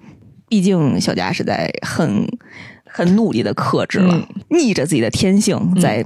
[0.48, 2.24] 毕竟小佳是在很
[2.84, 6.04] 很努力的克制了，嗯逆着自己的天性在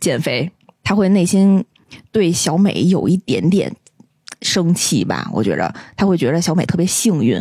[0.00, 0.50] 减肥，
[0.82, 1.62] 他会内心
[2.12, 3.74] 对小美有一点点
[4.42, 5.30] 生气吧？
[5.34, 7.36] 我觉着他会觉得小美特别幸运，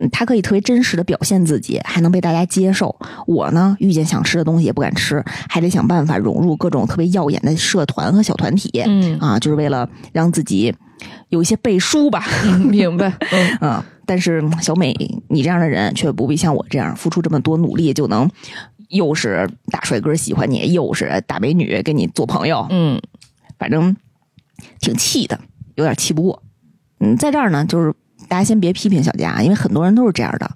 [0.00, 2.94] 嗯她可以特别真实的表现自己，还能被大家接受。
[3.26, 8.82] 我呢，遇见想吃的东西也不敢吃，还得想办法融入各种特别耀眼的社团和小团体。
[8.84, 10.74] 嗯啊，就是为了让自己
[11.28, 12.24] 有一些背书吧。
[12.44, 13.16] 嗯，明白。
[13.30, 14.92] 嗯 啊，但是嗯小美，
[15.28, 18.28] 你这样的人却不必像我这样付出这么多努力就能，
[18.88, 23.00] 又是大帅哥喜欢你，又是大美女跟你做朋友，嗯
[23.60, 23.94] 反正
[24.80, 25.38] 挺气的，
[25.74, 26.42] 有点气不过。
[26.98, 27.94] 嗯，在这儿呢，就是
[28.26, 30.50] 大家先别批评小佳，因为很多人都是这样的，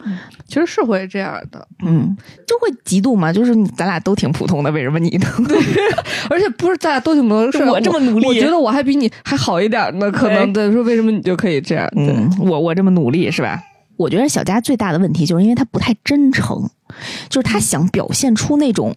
[0.48, 5.30] 其实是会这样的，嗯，就会嫉妒嘛，就是咱俩都挺普通的，为什么你能？
[6.30, 10.10] 而且不是咱俩都挺能是我这么努力我觉得我还比你还好一点呢。
[10.10, 11.86] 可能对，说为什么你就可以这样？
[11.94, 13.62] 对，嗯，我我这么努力是吧？
[13.96, 16.68] 我觉得小佳最大的问题就是因为他不太真诚，
[17.28, 18.94] 就是他想表现出那种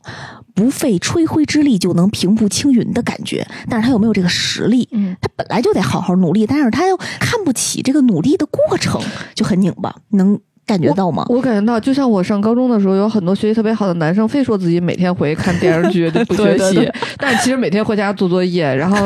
[0.56, 4.88] 不费吹灰之力就能平步青云的感觉，但是他又没有这个实力？
[4.92, 9.02] 嗯，他本来就得好好努力，但是他又看不起这个努力的过程，
[9.36, 11.26] 就很拧巴，能感觉到吗？
[11.30, 18.98] 我感觉到，就像我上高中的时候，有很多学习特别好的男生，非说自己每天回看电视剧就不学习，对对对 但其实每天回家做作业，然后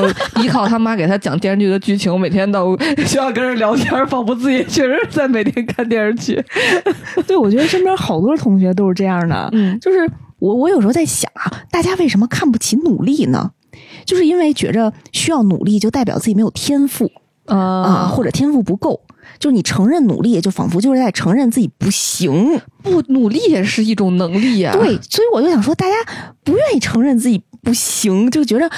[0.42, 6.44] 依靠他妈给他讲电视剧的剧情，每天到学校 跟人聊天，仿佛自己确实在每天看电视剧。
[7.28, 9.50] 对，我觉得身边好多同学都是这样的。
[9.54, 10.00] 嗯就是
[10.40, 13.52] 我，我有时候在想啊，大家为什么看不起努力呢？
[14.04, 17.10] 就是因为觉着需要努力就代表自己没有天赋
[17.46, 19.00] 啊，或者天赋不够。
[19.42, 22.62] 就是你承认努力，就仿佛就是在承认自己不行。
[22.84, 25.96] 不努力也是一种能力呀、对，所以我就想说，大家
[26.44, 28.70] 不愿意承认自己不行，就觉着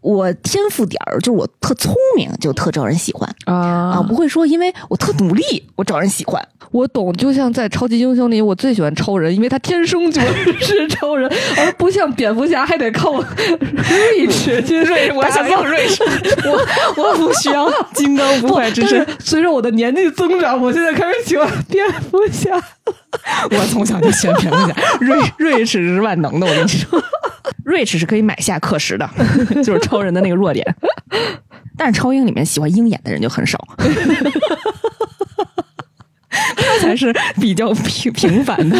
[0.00, 5.42] 我天赋点儿，就是我特聪明，就特招人喜欢啊啊，不会说因为我特努力，
[5.74, 6.46] 我招人喜欢。
[6.70, 14.62] 我懂，就像在超级英雄里，我最喜欢超人，因为他天生就是超人，而不像蝙蝠侠还得靠瑞士。
[14.62, 16.02] 其实瑞士，我想要瑞士，
[16.44, 19.06] 我我不需要金刚不坏之身。
[19.18, 22.50] 随着我的年纪增长，我现在开始喜欢蝙蝠侠。
[23.50, 27.02] 我从小就喜欢蝙蝠侠，瑞瑞士是万能的，我跟你说，
[27.64, 29.08] 瑞士是可以买下课时的，
[29.64, 30.64] 就是超人的那个弱点。
[31.76, 33.58] 但是超英里面喜欢鹰眼的人就很少，
[36.56, 38.76] 他 才是比较平平凡的，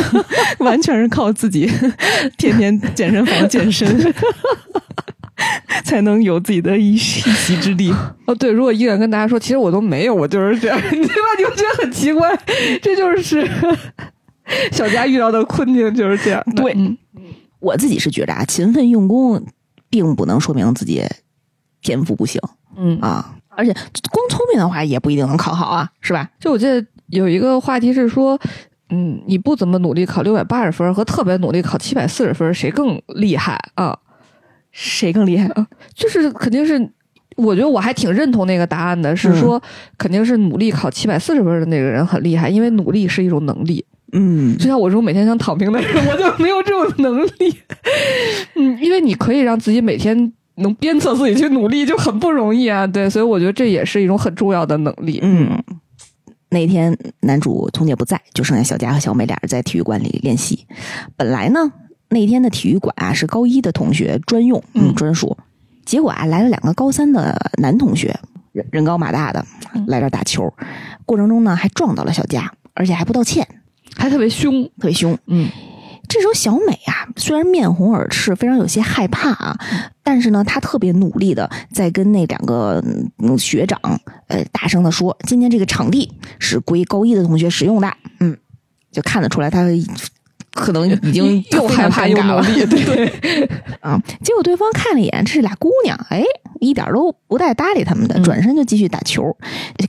[0.59, 1.71] 完全是靠自己
[2.37, 4.15] 天天健身房健身。
[5.85, 7.95] 才能有自己的一一席之地。
[8.27, 11.07] 哦，对，如果一个人跟大家说，其实我都没有，我就是这样， 对吧？
[11.39, 12.29] 你会觉得很奇怪，
[12.83, 13.49] 这就是
[14.73, 16.43] 小佳遇到的困境，就是这样。
[16.57, 16.97] 对嗯
[17.61, 19.45] 我自己是觉得啊，勤奋用功
[19.91, 21.03] 并不能说明自己
[21.83, 22.41] 天赋不行
[22.77, 26.29] 嗯，啊，而且光聪明的话也不一定能考好啊，是吧？
[26.39, 28.39] 就我记得有一个话题是说，
[28.91, 33.99] 嗯，你不怎么努力考六百八十分和特别努力考七百四十分，谁更厉害啊？
[34.71, 35.67] 谁更厉害啊？
[35.95, 36.91] 就是肯定是，
[37.37, 39.61] 我觉得我还挺认同那个答案的，是说
[39.97, 43.85] 肯定是努力考七百四十分的那个人很厉害，因为努力是一种能力。
[44.13, 47.55] 嗯就像我这种每天想躺平的人，我就没有这种能力。
[48.57, 52.87] 嗯，因为你可以让自己每天能鞭策自己去努力，就很不容易啊。
[52.87, 55.19] 对，所以我觉得这也是一种很重要的能力。
[55.23, 55.63] 嗯。
[56.51, 60.67] 那天男主童姐不在，就剩下小佳和小美俩人在体育馆里练习。
[61.17, 61.73] 本来呢，
[62.09, 65.37] 那天的体育馆啊是高一的同学专用，嗯，嗯专属。
[65.85, 68.19] 结果啊，来了两个高三的男同学，
[68.53, 69.45] 人人高马大的，
[69.87, 70.53] 来这儿打球。
[71.05, 73.47] 过程中呢，还撞到了小佳，而且还不道歉，
[73.97, 74.65] 还特别凶。
[74.79, 75.17] 特别凶。
[75.27, 75.49] 嗯
[76.09, 79.59] 这时候小美啊，虽然面红耳赤，非常有些害怕啊，
[80.09, 82.83] 但是呢，他特别努力的在跟那两个
[83.19, 83.79] 嗯学长
[84.29, 87.93] 呃大声的说，今天这个场地是归高一的同学使用的。
[88.21, 88.35] 嗯，
[88.91, 89.67] 就看得出来，他
[90.53, 93.51] 可能已经 又害怕又努了力，对对，
[93.83, 94.01] 啊。
[94.25, 96.25] 结果对方看了一眼，这是俩姑娘，哎，
[96.59, 99.37] 一点都不带搭理他们的，嗯转身就继续打球，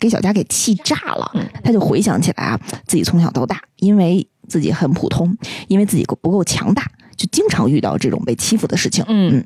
[0.01, 1.31] 给小佳给气炸了。
[1.35, 5.33] 嗯他就回想起来啊，自己从小到大，因为自己很普通，
[5.69, 6.83] 因为自己不够强大，
[7.15, 9.05] 就经常遇到这种被欺负的事情。
[9.07, 9.45] 嗯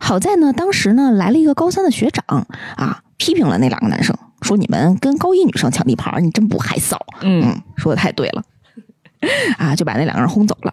[0.00, 2.46] 好在呢，当时呢来了一个高三的学长
[2.76, 6.96] 啊，批评了那两个男生，说你们跟高一女生抢地盘儿，你真不害臊。
[7.22, 8.42] 嗯嗯，说的太对了，
[9.58, 10.72] 啊，就把那两个人轰走了。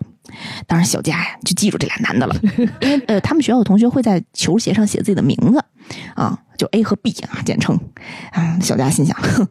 [0.66, 2.36] 当然，小佳呀就记住这俩男的了，
[2.82, 5.62] 因为呃，他们学校的同学会在球鞋上写自己的名字
[6.16, 7.78] 啊，就 A 和 B 啊，简称。
[8.32, 9.46] 啊，小佳心想，哼，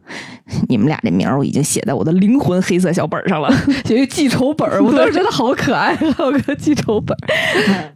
[0.69, 3.53] 你们俩这名儿我已经写在我的灵魂黑色小本上了。
[3.85, 7.95] 写一个记仇本儿，我当时觉得好可爱，有个记仇本儿。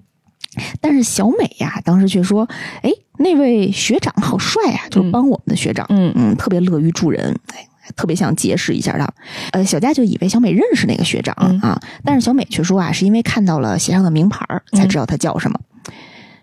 [0.81, 2.49] 但是小美呀，当时却说
[2.83, 9.09] ：“哎，那位学长好帅啊、就是帮我们的学长，嗯嗯，特别乐于助人，哎，特别想结识一下他。
[9.53, 15.59] 呃，小佳就以为小美认识那个学长、嗯啊，但是小美却说啊，是因为看到了鞋上的名牌儿才知道他叫什么。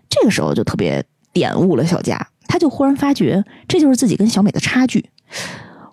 [0.08, 5.06] 这个时候就特别点悟了小佳，他就忽然发觉这就是自己跟小美的差距。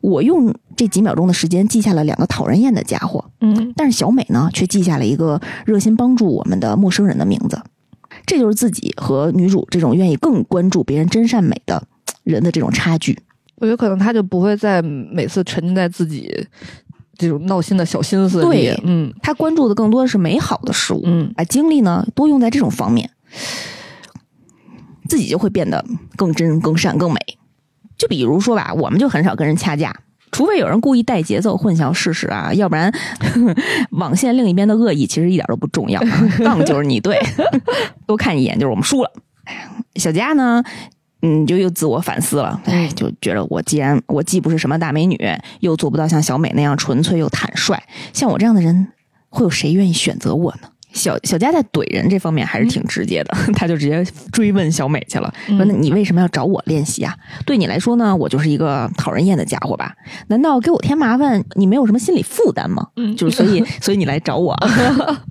[0.01, 7.61] 我用这几秒钟的时间记下了两个讨人厌的家伙，嗯但是小美呢，却记下了一个热心帮助我们的陌生人的名字。
[8.30, 11.82] 这就是自己和女主这种愿意更关注别人真善美的
[12.24, 13.18] 人的这种差距。
[13.56, 16.32] 我觉得可能他就不会再每次沉浸在自己
[17.18, 18.46] 这种闹心的小心思里。
[18.46, 23.10] 对嗯他关注的更多的是美好的事物，嗯把精力呢多用在这种方面，
[25.08, 25.84] 自己就会变得
[26.16, 27.20] 更真、更善、更美。
[27.98, 29.96] 就比如说吧，我们就很少跟人掐架。
[30.32, 32.92] 除非有人故意带节奏、混淆事实啊，要不然
[33.92, 37.20] 网线另一边的恶意其实一点都不重要，啊 杠就是你对，
[38.06, 39.12] 多看一眼就是我们输了。
[39.96, 40.64] 小佳呢，
[41.22, 45.18] 嗯，就又自我反思了，哎，就觉得我既然我既不是什么大美女，
[45.60, 47.78] 又做不到像小美那样纯粹又坦率，
[48.14, 48.88] 像我这样的人，
[49.30, 50.70] 会有谁愿意选择我呢？
[50.92, 57.16] 小小佳在怼人这方面还是挺直接的， 他就直接追问小美去了，说：“那你为什么要找我练习啊？
[57.46, 59.94] 对你来说呢，我就是一个讨人厌的家伙吧？
[60.28, 62.88] 难道给我添麻烦，你没有什么心理负担吗？
[62.98, 64.70] 嗯就是所以 所以你来找我啊。”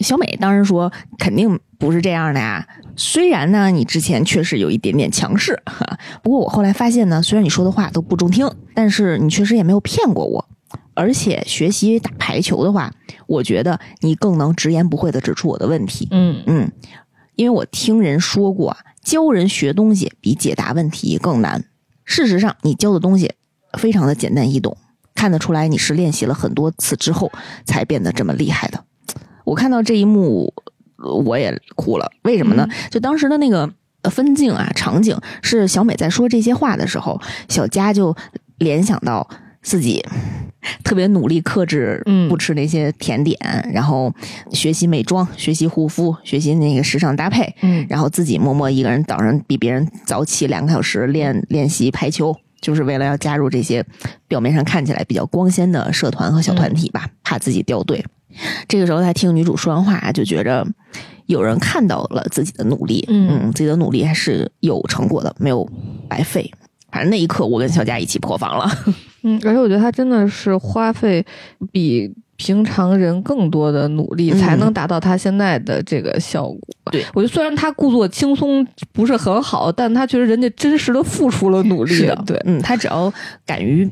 [0.00, 2.66] 小美当然说肯定不是这样的呀。
[2.96, 10.44] 虽然呢，你之前确实有一点点强势，哈，不过我后来发现呢，虽然你说的话都不中听，但是你确实也没有骗过我。
[10.98, 12.92] 而且学习打排球的话，
[13.28, 16.08] 我觉得你更能直言不讳的指出我的问题。
[16.10, 16.72] 嗯嗯，
[17.36, 21.64] 因为我听人说过，教人学东西比解答问题更难。
[22.04, 23.32] 事实上，你教的东西
[23.78, 24.76] 非常的简单易懂，
[25.14, 27.30] 看得出来你是练习了很多次之后
[27.64, 28.82] 才变得这么厉害的。
[29.44, 30.52] 我看到这一幕，
[30.96, 32.10] 呃我也哭了。
[32.24, 32.66] 为什么呢？
[32.90, 33.72] 就当时的那个
[34.02, 38.16] 呃分镜啊，场景是小美在说这些话的时候，小佳就
[38.58, 39.28] 联想到
[39.68, 40.02] 自己
[40.82, 42.26] 特别努力克制嗯。
[42.26, 43.38] 不吃那些甜点，
[43.70, 44.10] 然后
[44.50, 47.86] 学习美妆、学习护肤、学习那个时尚搭配，嗯。
[47.86, 53.84] 然后自己默默一个人早上比别人早起两个小时练练习排球，就是为了要加入这些
[54.26, 58.02] 表面上看起来比较光鲜的社团和小团体吧，怕自己掉队。
[58.66, 60.66] 这个时候他听女主说完话，就觉着
[61.26, 65.68] 有人看到了自己的努力，嗯自己的努力还是有成果的，没有
[66.08, 66.50] 白费。
[66.98, 68.68] 反正那一刻，我跟小佳一起破防了。
[69.22, 71.24] 嗯，而且我觉得他真的是花费
[71.70, 76.58] 比平常人更多的努力，嗯才能达到他现在的这个效果。
[76.90, 82.04] 对我觉得虽然他故作轻松不是很好，但他确实人家真实的付出了努力。
[82.04, 83.12] 的，对，嗯，他只要
[83.46, 83.88] 敢于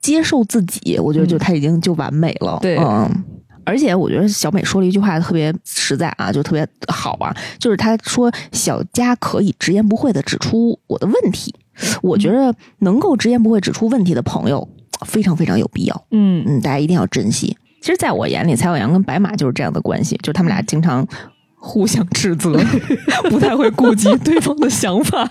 [0.00, 2.60] 接受自己，我觉得就嗯他已经就完美了。
[2.62, 3.24] 对嗯。
[3.66, 11.54] 而且我觉得小美说了一句话特别实在啊，就特别好啊，就是她说小佳可以直言不讳的指出我的问题。
[12.00, 14.66] 我觉得能够直言不讳指出问题的朋友
[15.04, 16.06] 非常非常有必要。
[16.10, 17.54] 嗯嗯，大家一定要珍惜。
[17.82, 21.06] 其实，在我眼里，蔡小阳跟白马就是这样的关系，就是他们俩经常
[21.54, 22.58] 互相指责，
[23.28, 25.30] 不太会顾及对方的想法。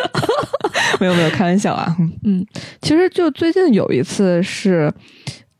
[1.00, 1.96] 没有没有，开玩笑啊。
[2.24, 2.44] 嗯
[2.82, 4.92] 其实就最近有一次是。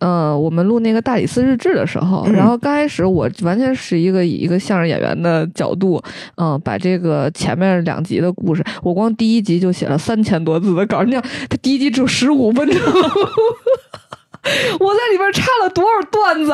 [0.00, 6.02] 呃，我们录那个大理寺日志的时候，嗯然后刚开始我完全是一个以一个相声演员的角度，
[6.36, 12.76] 嗯、把这个前面两集的故事，我光第一集就写了三千多字的稿，你想，他第一集只有十五分钟，
[14.80, 16.50] 我在里边插了多少段子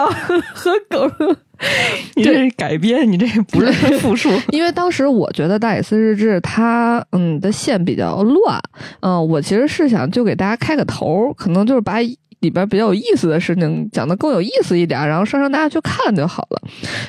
[0.53, 1.37] 和梗？
[2.17, 4.29] 你这是改编，你这不是复述。
[4.51, 8.61] 因为当时我觉得《大理寺日志》它嗯的线比较乱，
[9.01, 11.95] 嗯、我其实是想就给大家开个头，可能就是把
[12.41, 16.61] 里边比较有意思的事情讲得更有意思一点，然后上上大家去看就好了。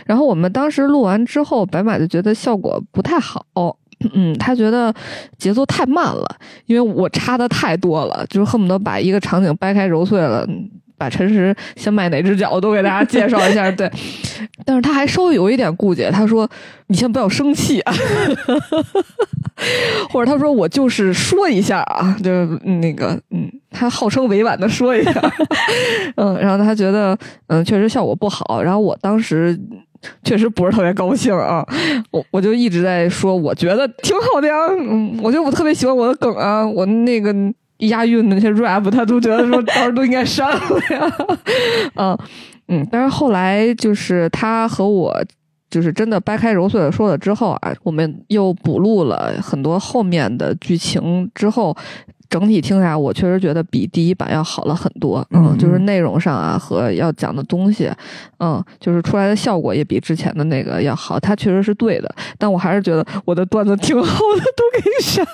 [0.05, 3.45] 然后我们当时录完之后，白马就觉得效果不太好。
[4.13, 4.93] 嗯，他觉得
[5.39, 6.23] 节奏太慢了，
[6.67, 10.47] 因为我插的太多了，就是恨不得把一个场景掰开揉碎了，
[10.97, 13.69] 把陈实先迈哪只脚都给大家介绍一下。
[13.77, 13.89] 对，
[14.65, 16.49] 但是他还稍微有一点顾忌，他说
[16.87, 17.93] ：“你先不要生气啊。
[20.09, 25.13] ”或者他说：“我就是说一下啊，就那个，嗯，他号称委婉的说一下，
[26.15, 27.17] 嗯，然后他觉得，
[27.47, 28.61] 嗯，确实效果不好。
[28.61, 29.59] 然后我当时
[30.23, 31.65] 确实不是特别高兴啊，
[32.11, 37.33] 我我就一直在说，我觉得挺好的呀，嗯，我觉得我特别喜欢我的梗啊，我那个
[37.79, 40.59] 押韵的那些 rap，他都觉得说 到时候都应该删了
[40.91, 41.11] 呀，
[41.95, 42.17] 嗯
[42.69, 45.13] 嗯，但是后来就是他和我。
[45.69, 51.75] 就是真的掰开揉碎了说了之后啊，我们又补录了很多后面的剧情之后，
[52.29, 55.17] 整体听下来，我确实觉得比第一版要好了很多。
[55.31, 57.91] 嗯，嗯就是内容上啊和要讲的东西，
[58.39, 61.19] 嗯，就是出来的效果也比之前的那个要好。
[61.19, 62.09] 它确实是对的，
[62.39, 65.27] 但我还是觉得我的段子挺好的，都给你删。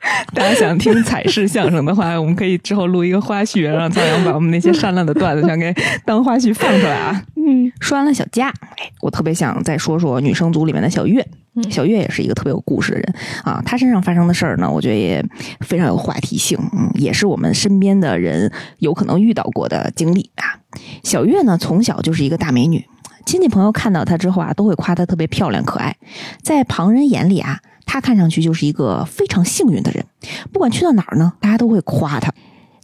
[0.34, 5.74] 大家想听彩式相声的话，我们可以之后录一个花絮，让曹阳把我们那些删了的段子全给
[6.04, 7.22] 当花絮放出来啊。
[7.36, 11.26] 嗯说完了小佳，哎，我特别想再说说女生组里面的小月。
[11.56, 15.22] 嗯小月也是一个特别有故事的人啊，她身上发生的事儿呢，我觉得也
[15.60, 20.60] 非常有话题性，嗯，也是我们身边的人有可能遇到过的经历啊。
[21.02, 22.86] 小月呢，从小就是一个大美女，
[23.26, 25.96] 亲戚朋友看到她之后啊，都会夸她特别漂亮可爱，
[26.40, 27.58] 在旁人眼里啊，
[27.90, 30.06] 她看上去就是一个非常幸运的人，
[30.52, 32.32] 不管去到哪儿呢，大家都会夸他。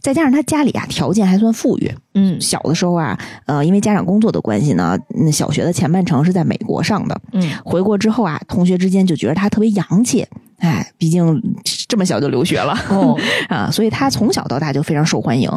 [0.01, 7.21] 再加上他家里啊条件还算富裕，嗯小的时候啊，呃，因为家长工作的关系呢，那小学的前半程是在美国上的。
[7.31, 10.27] 嗯回国之后啊，同学之间就觉得他特别洋气，
[10.57, 11.41] 哎，毕竟
[11.87, 12.77] 这这么小就留学了。
[12.89, 13.17] 哦，
[13.49, 15.49] 啊，所以他从小到大就非常受欢迎。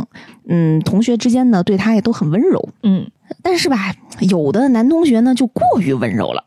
[0.49, 2.69] 嗯，同学之间呢对他也都很温柔。
[2.83, 3.07] 嗯
[3.43, 6.43] 但是吧，有的男同学呢就过于温柔了，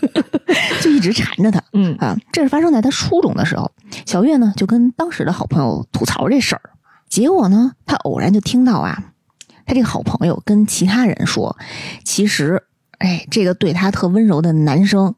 [0.82, 2.16] 就一直缠着他嗯啊。
[2.32, 3.70] 这是发生在他初中的时候，
[4.06, 6.62] 小月呢就跟当时的好朋友吐槽这事儿，
[7.08, 9.12] 结果呢，他偶然就听到啊，
[9.66, 11.56] 他这个好朋友跟其他人说，
[12.04, 12.60] 其实，
[12.98, 15.14] 哎，这个对他特温柔的男生，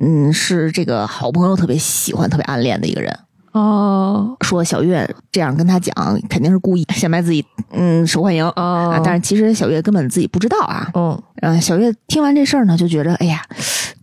[0.00, 3.16] 嗯，是这个好朋友特别喜欢、特别暗恋的一个人。
[3.52, 5.94] 哦说小月这样跟他讲，
[6.28, 8.52] 肯定是故意显摆自己，嗯，受欢迎啊。
[8.56, 10.90] 哦，但是其实小月根本自己不知道啊。
[10.94, 13.42] 嗯呃，小月听完这事儿呢，就觉得，哎呀，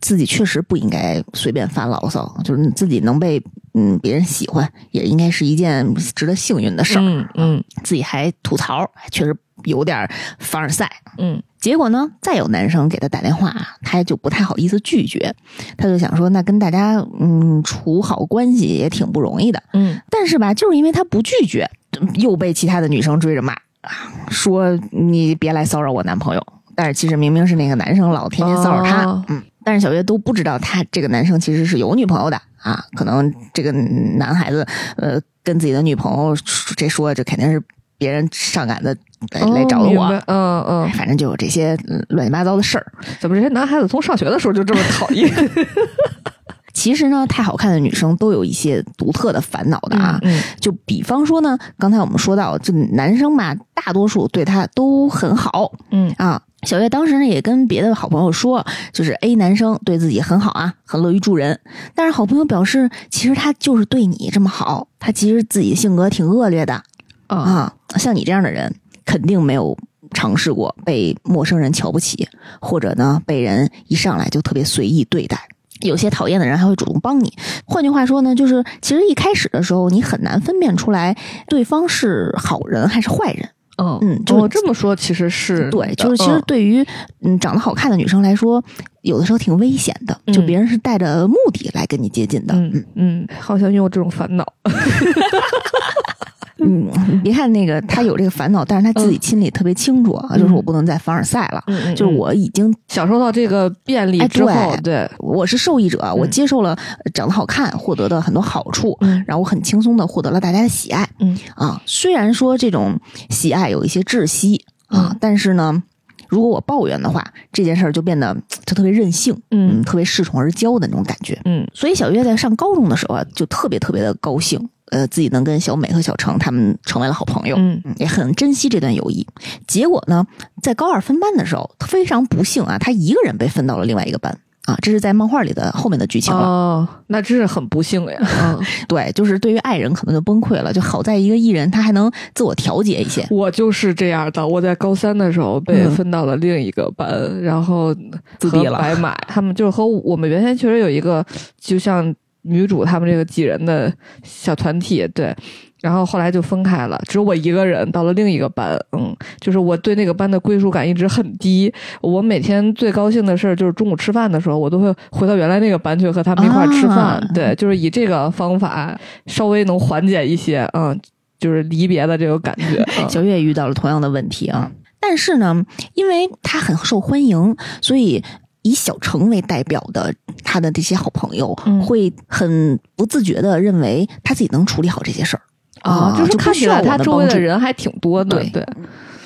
[0.02, 3.42] 自己确实不应该随便发牢骚，就是自己能被
[3.74, 7.02] 嗯别人喜欢，也应该是一件值得幸运的事儿。
[7.02, 10.90] 嗯嗯自己还吐槽，确实有点凡尔赛。
[11.18, 15.36] 嗯结果呢，再有男生给他打电话，他就不太好意思拒绝，
[15.76, 19.62] 他就想说，那跟大家嗯处好关系也挺不容易的。
[19.74, 21.70] 嗯但是吧，就是因为他不拒绝，
[22.14, 23.52] 又被其他的女生追着骂，
[23.82, 23.92] 啊
[24.30, 26.48] 说你别来骚扰我男朋友。
[26.76, 36.34] 但是其实明明是那个男生老天天骚扰他，哦嗯，但是小月都不知道他这个男生其实是有女朋友的啊，可能这个男孩子呃跟自己的女朋友
[36.78, 37.62] 这说这肯定是
[38.00, 38.98] 别人上赶子
[39.32, 42.92] 来来找我，嗯嗯，反正就有这些嗯乱七八糟的事儿。
[43.20, 45.30] 怎么这些男孩子从上学的时候就这么讨厌
[46.74, 50.18] 其实呢，太好看的女生都有一些独特的烦恼的啊。
[50.22, 56.42] 嗯就比方说呢，刚才我们说到，这男生吧，大多数对她都很好嗯啊。
[56.64, 61.60] 小月当时呢也跟别的好朋友说，就是 A 男生对自己很好啊，很乐于助人。
[61.96, 66.82] 但是好朋友表示，其实他就是对你这么好，他其实自己性格挺恶劣的
[67.30, 67.74] 啊啊。
[67.98, 68.74] 像你这样的人，
[69.06, 69.78] 肯定没有
[70.12, 72.28] 尝试过被陌生人瞧不起，
[72.60, 75.40] 或者呢被人一上来就特别随意对待。
[75.82, 77.32] 有些讨厌的人还会主动帮你。
[77.64, 81.16] 换句话说呢，就是其实一开始的时候，你很难分辨出来
[81.48, 83.50] 对方是好人还是坏人。
[83.82, 86.86] 嗯嗯就是我这么说其实是对，就是其实嗯对于
[87.22, 88.62] 嗯长得好看的女生来说，
[89.04, 92.54] 有的时候挺危险的，就嗯别人是带着目的来跟你接近的。
[92.56, 94.46] 嗯嗯，好像有这种烦恼。
[96.62, 106.78] 嗯，你别看那个他有这个烦恼，但是他自己心里特别清楚啊，就是我不能再凡尔赛了，嗯就是我已经享受到这个便利哎之后，对对，我是受益者，我接受了
[107.14, 109.24] 长得好看获得的很多好处，嗯。
[109.28, 111.08] 然后我很轻松的获得了大家的喜爱。
[111.20, 111.38] 嗯。
[111.56, 113.00] 啊，虽然说这种
[113.30, 115.18] 喜爱有一些窒息啊，嗯。
[115.20, 115.84] 但是呢，
[116.28, 118.36] 如果我抱怨的话，这件事儿就变得
[118.66, 119.84] 就特别任性，嗯。
[119.84, 121.40] 特别恃宠而骄的那种感觉。
[121.46, 121.68] 嗯。
[121.74, 129.26] 所以小月在上高中的时候啊，就特别特别的高兴，呃，自己能跟小美和小程他们成为了好朋友，嗯嗯，也很珍惜这段友谊。
[129.68, 130.26] 结果呢，
[130.62, 136.42] 在高二分班的时候，非常不幸啊，他一个人被分到了另外一个班啊，这是在漫画里的后面的剧情了。
[136.42, 138.20] 哦，那真是很不幸呀。
[138.22, 143.26] 嗯，对，就是对于爱人可能就崩溃了，就好在一个艺人他还能自我调节一些。
[143.32, 144.46] 我就是这样的。
[144.46, 147.10] 我在高三的时候被嗯分到了另一个班，
[147.42, 147.96] 然后
[148.38, 151.26] 自闭了和白马他们就是和我们原先确实有一个，
[151.60, 152.14] 就像
[152.44, 153.92] 女主他们这个几人的
[154.24, 155.36] 小团体，对。
[155.82, 158.78] 然后后来就分开了，只有我一个人到了另一个班。
[158.92, 161.74] 嗯，就是我对那个班的归属感一直很低。
[162.02, 166.98] 我每天最高兴的事儿就是中午吃饭的时候，我都会回到原来那个班去和他们一块儿吃饭。
[166.98, 171.00] 啊对，就是以这个方法稍微能缓解一些，嗯，
[171.40, 172.84] 就是离别的这个感觉。
[173.00, 174.70] 嗯小月也遇到了同样的问题啊，
[175.00, 175.64] 但是呢，
[175.94, 178.22] 因为他很受欢迎，所以
[178.62, 181.82] 以小程为代表的他的这些好朋友、嗯。
[181.82, 185.44] 会很不自觉的认为他自己能处理好这些事儿。
[185.82, 188.50] 啊，就是看起来需要他周围的人还挺多的，对。
[188.50, 188.68] 对，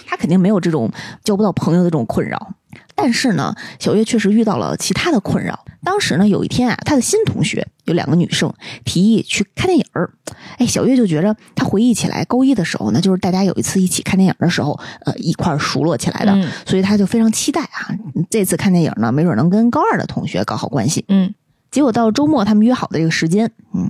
[0.05, 0.91] 他肯定没有这种
[1.23, 2.53] 交不到朋友的这种困扰。
[2.95, 5.65] 但是呢，小月确实遇到了其他的困扰。
[5.83, 8.53] 当时呢，有一天啊，她的新同学有两个女生
[8.85, 10.09] 提议去看电影儿。
[10.57, 17.91] 哎，小月就觉着，她回忆起来高一的时候呢，就是大家有一次一起看电影的时候，呃，一块儿熟络起来的，嗯所以她就非常期待啊，
[18.29, 21.03] 这次看电影呢，没准能跟高二的同学搞好关系。
[21.09, 21.33] 嗯
[21.71, 23.89] 结果到周末他们约好的这个时间，嗯，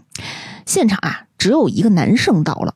[0.66, 2.74] 现场啊只有一个男生到了，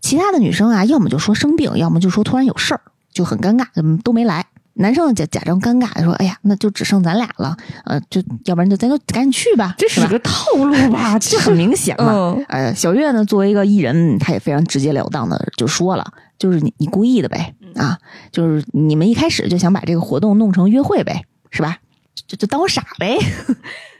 [0.00, 2.80] 其他的女生啊要么就说生病，要么就说突然有事儿，
[3.12, 4.46] 就很尴尬，嗯，都没来。
[4.74, 11.18] 男生假假装尴尬的说：“哎呀，那就只剩咱俩了，呃，就要不然就咱就赶紧去吧，这是个套路吧？
[11.20, 12.12] 这很明显嘛。
[12.12, 17.98] 嗯呃，小月呢，作为一个艺人，她也非常直截了当的就说了，就是你你故意的呗，啊，
[18.30, 21.78] 就是你们一开始就想把这个活动弄成约会呗，是吧？
[22.26, 23.18] 就就当我傻呗，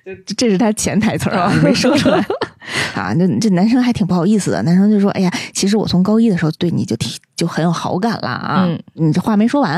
[0.04, 2.18] 这这是他潜台词儿啊，没说出来
[2.94, 3.12] 啊。
[3.14, 8.64] 那这男生还挺不好意思的，男生就说：“哎呀，其实我从高一的时候对你就挺就很有好感了啊。
[8.66, 9.74] 嗯你这话没说完，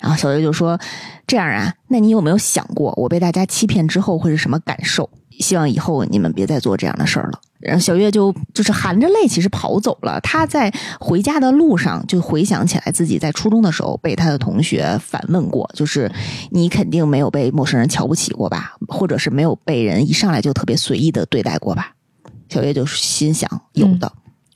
[0.00, 0.78] 然后小月就说
[1.26, 5.08] ：“这样啊，那你有没有想过，我被大家欺骗之后会是什么感受？
[5.40, 7.40] 希望以后你们别再做这样的事儿了。
[7.58, 10.20] 然后小月就就是含着泪，其实跑走了。
[10.20, 16.10] 她在回家的路上就回想起来自己在初中的时候被她的同学反问过，就是
[16.50, 21.92] 你肯定没有被陌生人瞧不起过吧，或者是没有被人一上来就特别随意的对待过吧？
[22.48, 24.12] 小月就心想有的，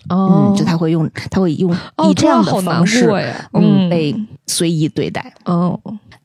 [0.08, 3.08] 哦嗯，就他会用他会用哦以这样的方式，
[3.52, 4.14] 嗯，被
[4.46, 5.32] 随意对待。
[5.44, 5.78] 哦，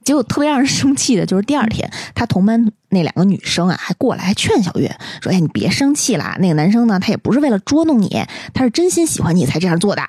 [0.03, 4.89] 结果特别让人生气的就是第二天，他同班那两个女生啊，还过来还劝小月
[5.21, 8.23] 说：“哎，你别生气啦，那个男生呢，他也不是为了捉弄你，
[8.53, 10.01] 他是真心喜欢你才这样做的。”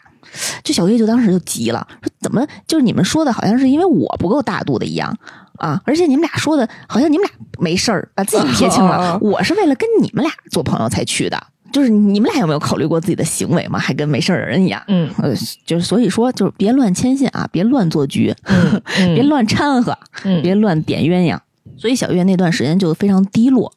[0.62, 5.16] 就小月就当时就急了，说：“怎么就是你们说的好像是因为我不够大度的一样
[5.56, 5.80] 啊？
[5.86, 11.42] 而且你们俩说的好像你们俩没事儿，把自己撇清了哦， 我是为了跟你们俩做朋友才去的。”
[11.72, 13.78] 就是你们俩有没有考虑过自己的行为吗？
[13.78, 14.82] 还跟没事人一样。
[14.88, 18.80] 嗯呃，就是所以说，就是别乱牵线啊，别乱做局，嗯，
[19.14, 21.38] 别乱掺和，嗯别乱点鸳鸯。
[21.76, 23.72] 所以小月那段时间就非常低落。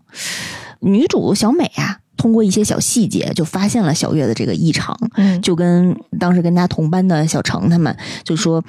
[0.81, 8.63] 女主小美啊，通过一些小细节就发现了小月的这个异常，嗯就跟当时跟她同班的小程他们就说，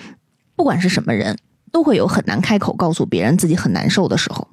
[0.57, 1.37] 不管是什么人，
[1.71, 4.49] 都会有很难开口告诉别人自己很难受的时候，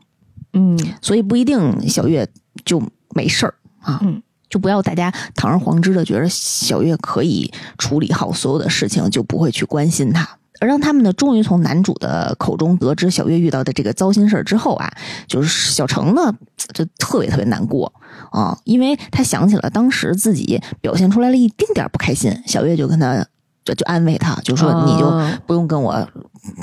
[0.53, 2.27] 嗯所以不一定小月
[2.63, 2.79] 就
[3.15, 3.99] 没事儿啊。
[4.03, 10.27] 嗯就不要大家堂而皇之的觉得小月可以处理好所有的事情，就不会去关心她。
[10.59, 14.91] 而让他们呢，终于从男主的口中得知小月遇到的这个糟心事儿之后啊，
[15.27, 16.33] 就是小程呢
[16.73, 17.93] 就特别特别难过
[18.31, 23.23] 啊，因为他想起了当时自己表现出来了一丁点儿不开心，小月就跟他
[23.63, 26.09] 就就安慰他，就说你就哦不用跟我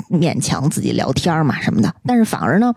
[0.09, 1.93] 勉强自己聊天嘛什么的。
[2.05, 2.73] 但是反而呢，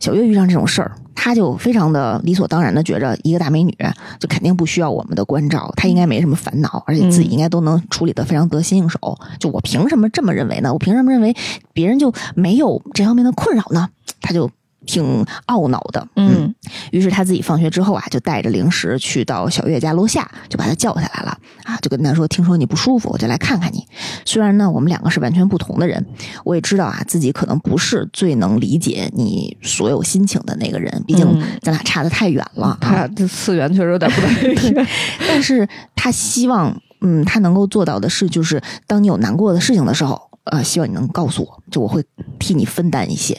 [0.00, 3.76] 小月遇上这种事儿，她就非常的理所当然的觉着一个大美女
[4.18, 8.98] 就肯定不需要我们的关照，她应该没什么烦恼，而且自己应该都能处理的非常得心应手。
[9.38, 10.72] 就我凭什么这么认为呢？
[10.72, 11.36] 我凭什么认为
[11.72, 13.88] 别人就没有这方面的困扰呢？
[14.20, 14.50] 她就。
[14.88, 16.52] 挺懊恼的，嗯
[16.90, 23.86] 于是他自己放学之后啊，就带着零食去到小月家楼下，就把他叫下来了啊，就跟他说：“听说你不舒服，我就来看看你。
[24.24, 26.04] 虽然呢，我们两个是完全不同的人，
[26.42, 32.78] 我也知道啊，自己可能不是最能理解你所有心情的那个人，毕竟嗯咱俩差得太远了啊。
[32.80, 34.86] 他这次元确实有点不太一样。
[35.28, 42.02] 但是他希望，嗯，他能够做到的是，就是当你有难过的事情的时候，呃，希望你能告诉我，就我会
[42.38, 43.38] 替你分担一些。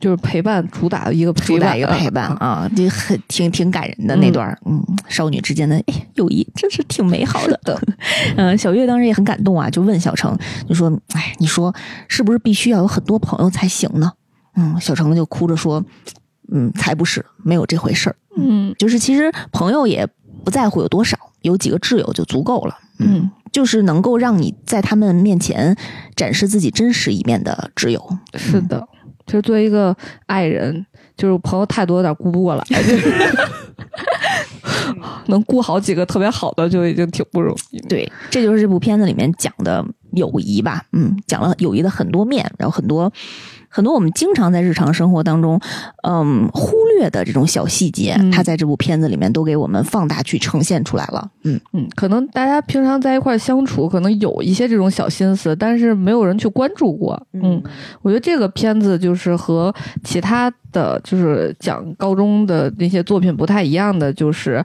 [0.00, 7.78] 就是陪伴主打的一个主陪伴，打一个陪伴啊，就很挺挺感人的那段儿嗯，少女之间的哎友谊真是挺美好的。
[8.36, 10.36] 嗯，小月当时也很感动啊，就问小程，
[10.66, 11.74] 就说：“哎，你说
[12.08, 14.10] 是不是必须要有很多朋友才行呢？”
[14.56, 15.84] 嗯，小程就哭着说
[16.50, 18.16] ：“嗯，才不是，没有这回事儿。
[18.36, 20.08] 嗯就是其实朋友也
[20.44, 22.74] 不在乎有多少，有几个挚友就足够了。
[22.98, 25.76] 嗯，就是能够让你在他们面前
[26.16, 28.16] 展示自己真实一面的挚友。
[28.34, 28.88] 是的。
[29.30, 30.84] 就是作为一个爱人，
[31.16, 32.64] 就是朋友太多，有点顾不过来。
[35.26, 37.78] 能顾好几个特别好的，就已经挺不容易。
[37.82, 40.82] 对，这就是这部片子里面讲的友谊吧。
[40.92, 43.12] 嗯，讲了友谊的很多面，然后很多
[43.68, 45.60] 很多我们经常在日常生活当中，
[46.02, 51.30] 嗯，忽略的这种小细节，嗯它在这部片子里面都给我们放大去呈现出来了。
[51.44, 57.20] 嗯，嗯，可能大家平常在一块儿相处，可能有一些这种小心思，但是没有人去关注过。
[57.32, 57.62] 嗯，
[58.02, 59.74] 我觉得这个片子就是和
[60.04, 64.62] 其他的就是讲高中的那些作品不太一样的，就是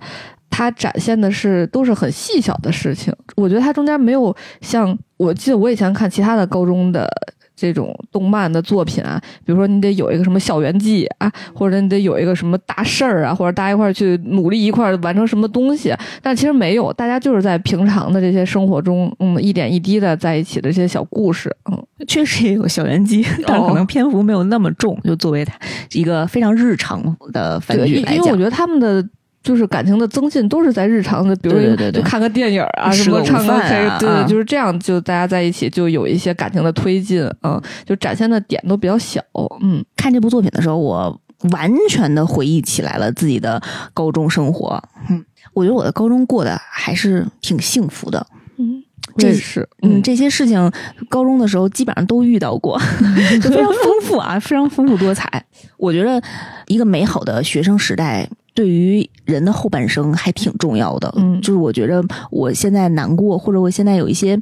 [0.49, 3.13] 它展现的是都是很细小的事情。
[3.37, 7.09] 我觉得它中间没有像我记得我以前看其他的高中的。
[7.55, 25.53] 这种动漫的作品啊，比如说你得有一个什么校园季啊，或者你得有一个什么大事儿啊，或者大家一块儿去努力一块儿完成什么东西，但其实没有，大家就是在平常的这些生活中，嗯，一点一滴的在一起的这些小故事，嗯，确实也有校园季，但可能篇幅没有那么重，就作为它
[25.93, 27.01] 一个非常日常
[27.31, 28.43] 的番对，剧来讲因因为我觉。
[28.43, 29.07] 得他们的。
[29.45, 39.21] 就是感情的增进都是在日常的，比如说对对对对就看个电影啊，什么唱个饭 K，对啊啊对，就是这样，就大家在一起就有一些感情的推进，嗯，就展现的点都比较小，
[39.61, 41.21] 嗯看这部作品的时候，我
[41.51, 43.61] 完全的回忆起来了自己的
[43.93, 44.81] 高中生活。
[45.11, 45.23] 嗯，
[45.53, 48.25] 我觉得我的高中过得还是挺幸福的。
[48.57, 48.81] 嗯，
[49.15, 50.71] 这这是嗯，这些事情
[51.07, 52.79] 高中的时候基本上都遇到过，
[53.43, 55.45] 就非常丰富啊，非常丰富多彩。
[55.77, 56.19] 我觉得
[56.65, 58.27] 一个美好的学生时代。
[58.55, 62.01] 对于人的后半生还挺重要的，嗯就是我觉着
[62.31, 64.39] 我现在难过，或者我现在有一些，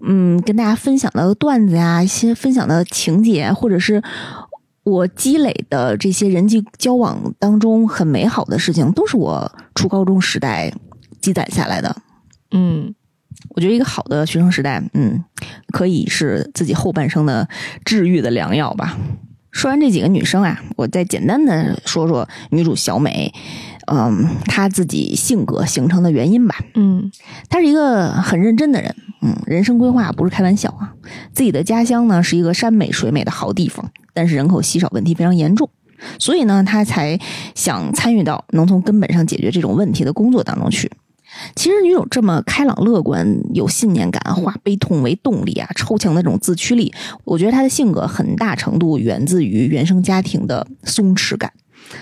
[0.00, 4.02] 嗯，跟大家分享的段子呀，一些分享的情节，或者是
[4.82, 10.72] 我积累的这些人际交往当中很美好的事情，都是我初高中时代
[11.20, 11.96] 积攒下来的。
[12.50, 12.92] 嗯
[13.54, 15.22] 我觉得一个好的学生时代，嗯，
[15.72, 17.48] 可以是自己后半生的
[17.84, 18.98] 治愈的良药吧。
[19.52, 23.32] 说完这几个女生啊，我再简单的说说女主小美，
[23.86, 26.56] 嗯，她自己性格形成的原因吧。
[26.74, 27.12] 嗯
[27.48, 30.94] 她是一个很认真的人，嗯，人生规划不是开玩笑啊。
[31.32, 35.68] 自己的家乡呢是一个山美水美的好地方，但是人口稀少问题非常严重，
[36.18, 37.20] 所以呢，她才
[37.54, 40.90] 想参与到能从根本上解决这种问题的工作当中去。
[41.54, 46.92] 其实女主这么开朗乐观、有信念感、化悲痛为动力啊，超强的这种自驱力，
[47.24, 51.52] 我觉得她的性格很大程度源自于原生家庭的松弛感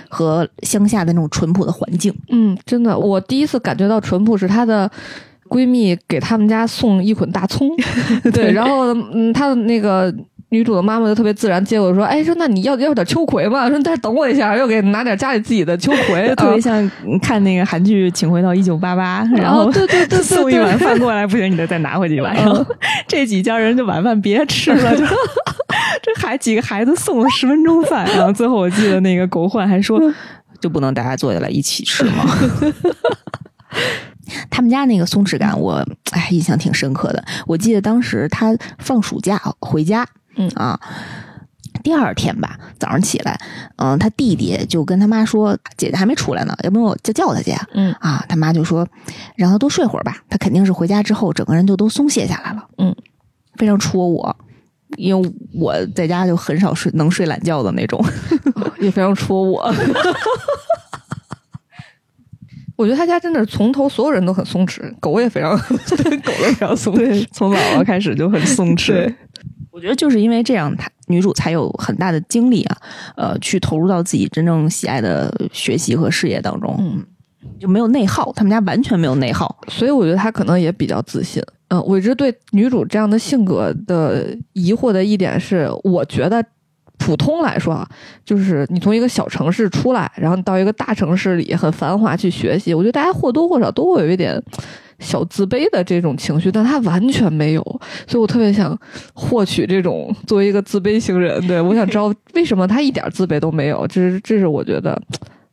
[0.08, 2.14] 和乡下的那种淳朴的环境。
[2.28, 4.90] 嗯，真的，我第一次感觉到淳朴是她的
[5.48, 7.70] 闺蜜给他们家送一捆大葱，
[8.32, 10.14] 对，然后嗯，她的那个。
[10.50, 13.68] 女主的妈妈就特别自然接过说：“哎，说那你要要点秋葵嘛？
[13.70, 16.90] 说但是等我一下，又给拿点家里自己的秋葵， 特别像
[17.22, 22.34] 看那个韩剧《请回到一九八八》， 然后对对对，送一碗饭过来，不行，你得再拿回去一碗。
[22.34, 22.66] 然后
[23.06, 25.04] 这几家人就晚饭别吃了，就
[26.02, 30.00] 这还几个孩子送了十分钟饭，然后最后我记得那个狗焕还说，
[30.60, 32.26] 就不能大家坐下来一起吃吗？
[34.50, 37.24] 他们家那个松弛感，我哎印象挺深刻的。
[37.46, 40.04] 我记得当时他放暑假回家。
[40.36, 40.78] 嗯啊，
[41.82, 43.40] 第二天吧，早上起来，
[43.76, 48.86] 嗯，他弟弟就跟他妈说：“姐姐还没出来呢，要不我就叫他去。”嗯啊，他妈就说
[49.36, 52.94] ：“让他多睡会儿吧，他肯定是回家之后整个人就都松懈下来了。”嗯，
[53.56, 54.36] 非常戳我，
[54.96, 58.02] 因为我在家就很少睡能睡懒觉的那种，
[58.80, 59.72] 也非常戳我。
[62.76, 69.14] 我觉得他家真的是从头所有人都很松弛，狗也非常， 狗都非常松弛，从姥姥开始就很松弛。
[69.80, 72.76] 我觉得就是因为这样，她女主才有很大的精力啊，
[73.16, 77.02] 呃，去投入到自己真正喜爱的学习和事业当中，嗯，
[77.58, 81.42] 就没有内耗，他们家完全没有内耗，所以我觉得她可能也比较自信。
[81.68, 86.44] 嗯，我一直对女主这样的性格的疑惑的一点是，我觉得
[86.98, 87.88] 普通来说啊，
[88.22, 94.38] 就是你从一个小城市出来，然后你到一个大城市里很繁华去学习，我觉得大家或多或少都会有一点。
[95.00, 97.62] 小自卑的这种情绪，但他完全没有，
[98.06, 98.78] 所以我特别想
[99.14, 103.86] 获取这种作为一个自卑型人，对我想知道 为什么他一点自卑都没有。
[103.86, 105.00] 这是这是我觉得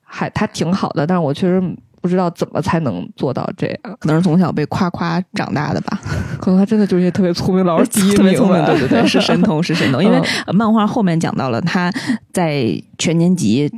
[0.04, 1.62] 还他挺好的，但是我确实
[2.02, 3.98] 不知道怎么才能做到这样。
[4.00, 6.00] 可能是从小被夸夸长大的吧，
[6.40, 10.04] 可能他真的就是特别聪明，老师第一 名，对对对，是神童，是神童。
[10.06, 10.22] 因为
[10.54, 11.92] 漫画后面讲到了他
[12.34, 12.68] 在
[12.98, 13.72] 全年级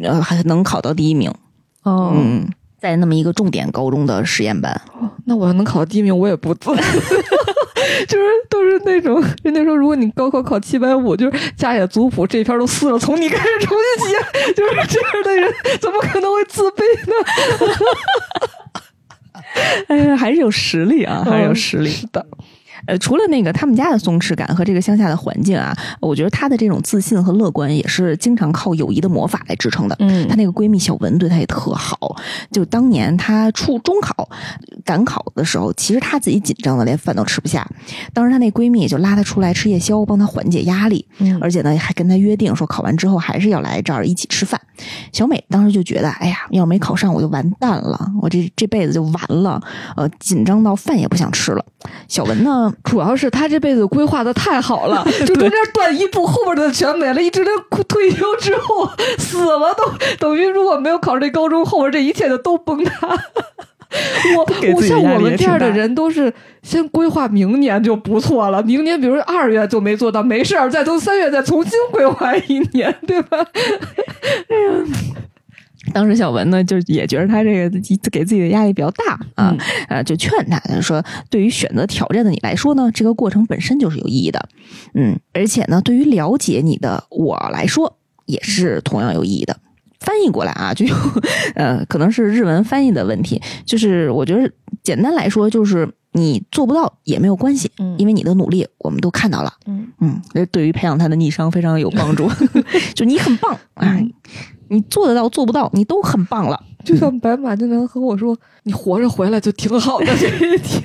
[0.00, 1.32] 呃还能考到第一名，
[1.84, 2.48] 嗯。
[2.80, 4.80] 在那么一个重点高中的实验班，
[5.26, 6.70] 那我要能考到第一名，我也不自，
[8.08, 14.16] 就是都是那种人家说，如果你高考考七百五，就是家里族谱这一篇都撕了，从你开始重新写，
[14.56, 17.14] 就是这样的人，怎么可能会自卑呢？
[19.88, 22.24] 哎呀，还是有实力啊，还是有实力的。
[22.86, 29.96] 呃，除了那个他们家的松弛感和这个乡下的环境啊，我觉得她的这种自信和乐观也是经常靠友谊的魔法来支撑的。
[29.98, 32.16] 嗯，她那个闺蜜小文对她也特好。
[32.50, 34.28] 就当年她初中考
[34.84, 37.66] 赶考的时候，其实她自己紧张的连饭都吃不下，
[38.12, 41.06] 当时她那闺蜜就拉她出来吃夜宵，帮她缓解压力。
[41.18, 44.60] 嗯，而且呢，还跟她约定说考完之后还是要来这儿一起吃饭。
[45.12, 49.60] 小美当时就觉得，哎呀，要是没考上我就完蛋了，我这这辈子就完了。
[49.96, 51.64] 呃，紧张到饭也不想吃了。
[52.08, 52.69] 小文呢？
[52.84, 57.50] 主要是他这辈子规划的太好了， 就中间断一步，后边的全没了，一直到
[57.88, 58.88] 退休之后
[59.18, 59.84] 死了都
[60.18, 63.08] 等于如果没有考上这高中，后边这一切就都崩塌。
[64.36, 66.32] 我我像我们这样的人都是
[66.62, 73.38] 先规划明年就不错了，明年比如说二月就没做到，没事儿，再从三月再重新规划一年，对吧？
[74.48, 74.84] 哎呀。
[75.92, 77.80] 当时小文呢，就也觉得他这个
[78.10, 79.56] 给自己的压力比较大啊，
[79.88, 84.48] 呃，就劝他说：“对于选择挑战的你来说呢，这个过程本身就是有意义的，
[84.94, 89.56] 嗯，而且呢，对于了解你的我来说也是同样有意义的。”
[90.00, 90.86] 翻译过来啊，就
[91.54, 94.50] 呃，可能是日文翻译的问题，就是我觉得
[94.82, 99.86] 简单来说，就是你做不到也没有关系，嗯，因为你的努力我们都看到了，嗯。
[100.00, 102.30] 嗯，这对于培养他的逆商非常有帮助，
[102.94, 103.98] 就你很棒啊。
[104.70, 106.58] 你做得到做不到，你都很棒了。
[106.84, 110.82] 就像白马经常和我说：“你活着回来就挺好的，这一天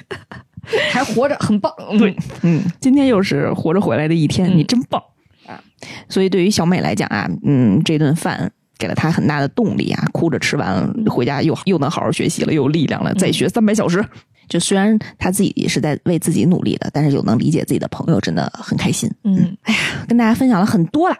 [0.91, 1.71] 还活着，很棒。
[1.97, 5.01] ”对，嗯，今天又是活着回来的一天，你真棒
[5.47, 5.61] 啊！
[6.09, 14.03] 所以对于小美来讲啊，嗯，这顿饭给了她很大的动力啊，哭着吃完回家又又能好好学习了，又有力量了，再学三百小时。
[14.47, 19.09] 就虽然他自己也是在为自己努力的，但是有能理解自己的朋友，真的很开心。
[19.23, 21.15] 嗯，哎呀，跟大家分享了很多了。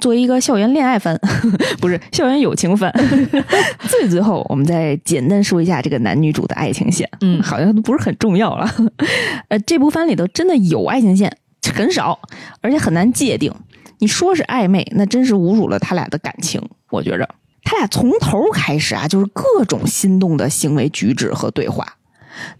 [0.00, 1.18] 作为一个校园恋爱番，
[1.80, 2.92] 不是校园友情番，
[3.88, 7.08] 最最后我们再简单说一下这个男女主的爱情线。
[7.20, 8.68] 嗯，好像都不是很重要了。
[9.48, 11.30] 呃，这部番里头真的有爱情线
[11.74, 12.18] 很少，
[12.60, 13.52] 而且很难界定。
[13.98, 16.60] 你说是暧昧，那真是侮辱了他俩的感情。
[16.90, 17.28] 我觉着
[17.62, 21.86] 他俩从头开始啊，就是各种心动的行为举止和对话，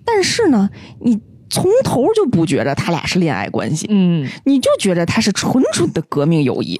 [0.05, 0.69] 但是呢，
[1.01, 6.79] 你从头就不觉得他俩是恋爱关系，嗯，你就觉得他是纯纯的革命友谊。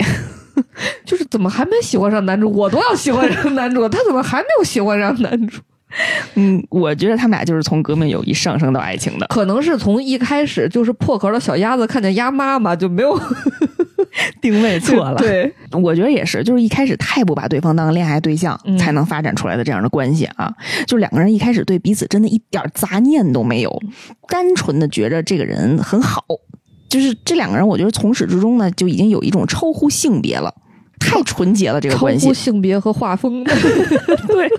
[1.07, 5.61] 就是怎么还没喜欢上男主，我都要喜欢上男主，他怎么还没有喜欢上男主？
[6.35, 9.27] 嗯，我觉得他们俩就是从革命友谊上升到爱情的。
[9.29, 13.19] 可能是从一开始就是破壳的小鸭子看见鸭妈妈就没有
[14.41, 15.17] 定位错了。
[15.23, 20.53] 对，我觉得也是，就是一开始太不把对方当恋爱对象，嗯才能发展出来的这样的关系啊。
[20.87, 23.83] 就两个人一开始对彼此真的一点杂念都没有，
[24.29, 26.25] 单纯的觉着这个人很好。
[26.89, 30.53] 就是这两个人，我觉得从始至终呢，就已经有一种超乎性别了，
[30.99, 32.35] 太纯洁了这个关系乎。
[32.35, 33.45] 性别和画风。
[34.27, 34.51] 对，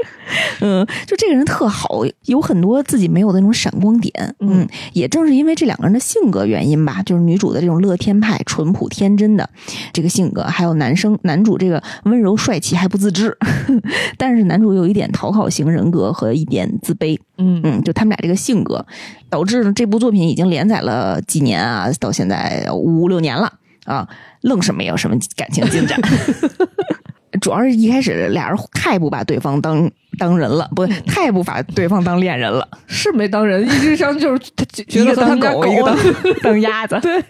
[0.60, 4.12] 嗯，就这个人特好，有很多自己没有的那种闪光点。
[4.40, 9.48] 嗯嗯，也正是因为这两个人的性格原因吧，就是女主的这种乐天派、淳朴天真的
[9.92, 13.36] 这个性格，还有男生男主这个温柔帅气还不自知，
[14.16, 17.18] 但是男主有一点讨好型人格和一点自卑。
[17.38, 18.84] 嗯嗯，就他们俩这个性格，
[19.30, 23.52] 导致呢这部作品已经连载了几年啊，到现在五六年了
[23.84, 24.08] 啊，
[24.42, 25.98] 愣是没有什么感情进展。
[27.40, 36.02] 主要是一开始俩人太不把对方当当人了，不，太不把对方当恋人了，是没当人，一直上就是他觉得当狗，一个当狗
[36.42, 36.98] 当鸭子。
[37.02, 37.22] 对。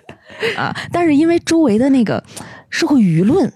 [0.56, 2.22] 啊，但是因为周围的那个
[2.70, 3.50] 社会舆论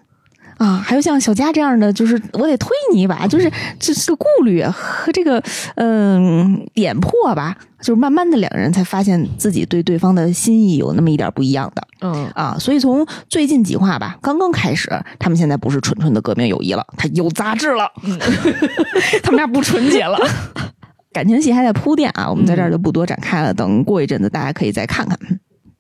[0.63, 5.43] 啊，还有像小佳这样的，就是我得推你一把，就是这是个顾虑和这个
[5.75, 17.91] 嗯点破吧，就是慢慢的两个人才发现自己对对方的心意有那么一点不一样的嗯啊，所以从最近几话吧，刚刚开始，他们现在不是纯纯的革命友谊了，他有杂质了，
[19.25, 20.17] 他们俩不纯洁了。
[21.13, 25.19] 感情戏还在铺垫啊，我们在这儿就不多展开了，等过一阵子大家可以再看看。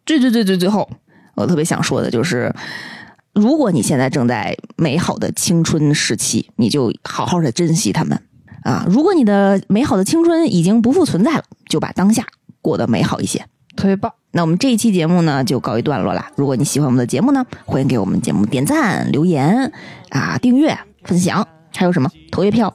[0.05, 0.87] 最最最最最后，
[1.37, 2.53] 我特别想说的就是，
[3.35, 8.21] 如果你现在正在美好的青春时期，你就好好的珍惜他们
[8.63, 12.27] 啊；如果你的美好的青春已经不复存在了，就把当下
[12.61, 13.45] 过得美好一些。
[13.75, 14.13] 特别棒。
[14.33, 16.31] 那我们这一期节目呢就告一段落啦。
[16.37, 19.73] 如果你喜欢我们的节目呢，欢迎给我们节目点赞、留言
[20.11, 22.75] 啊、订阅、分享，还有什么投月票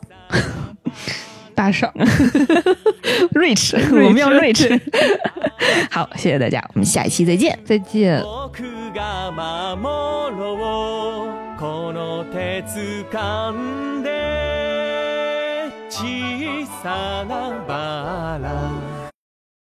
[1.53, 1.91] 打赏
[3.33, 4.79] ，，rich，我们要 rich。
[5.89, 7.57] 好，谢谢大家，我们下一期再见。
[7.63, 8.23] 再见。
[8.97, 11.59] が守ろう。
[11.59, 13.51] この手掴
[13.99, 18.86] んで小さなバラ。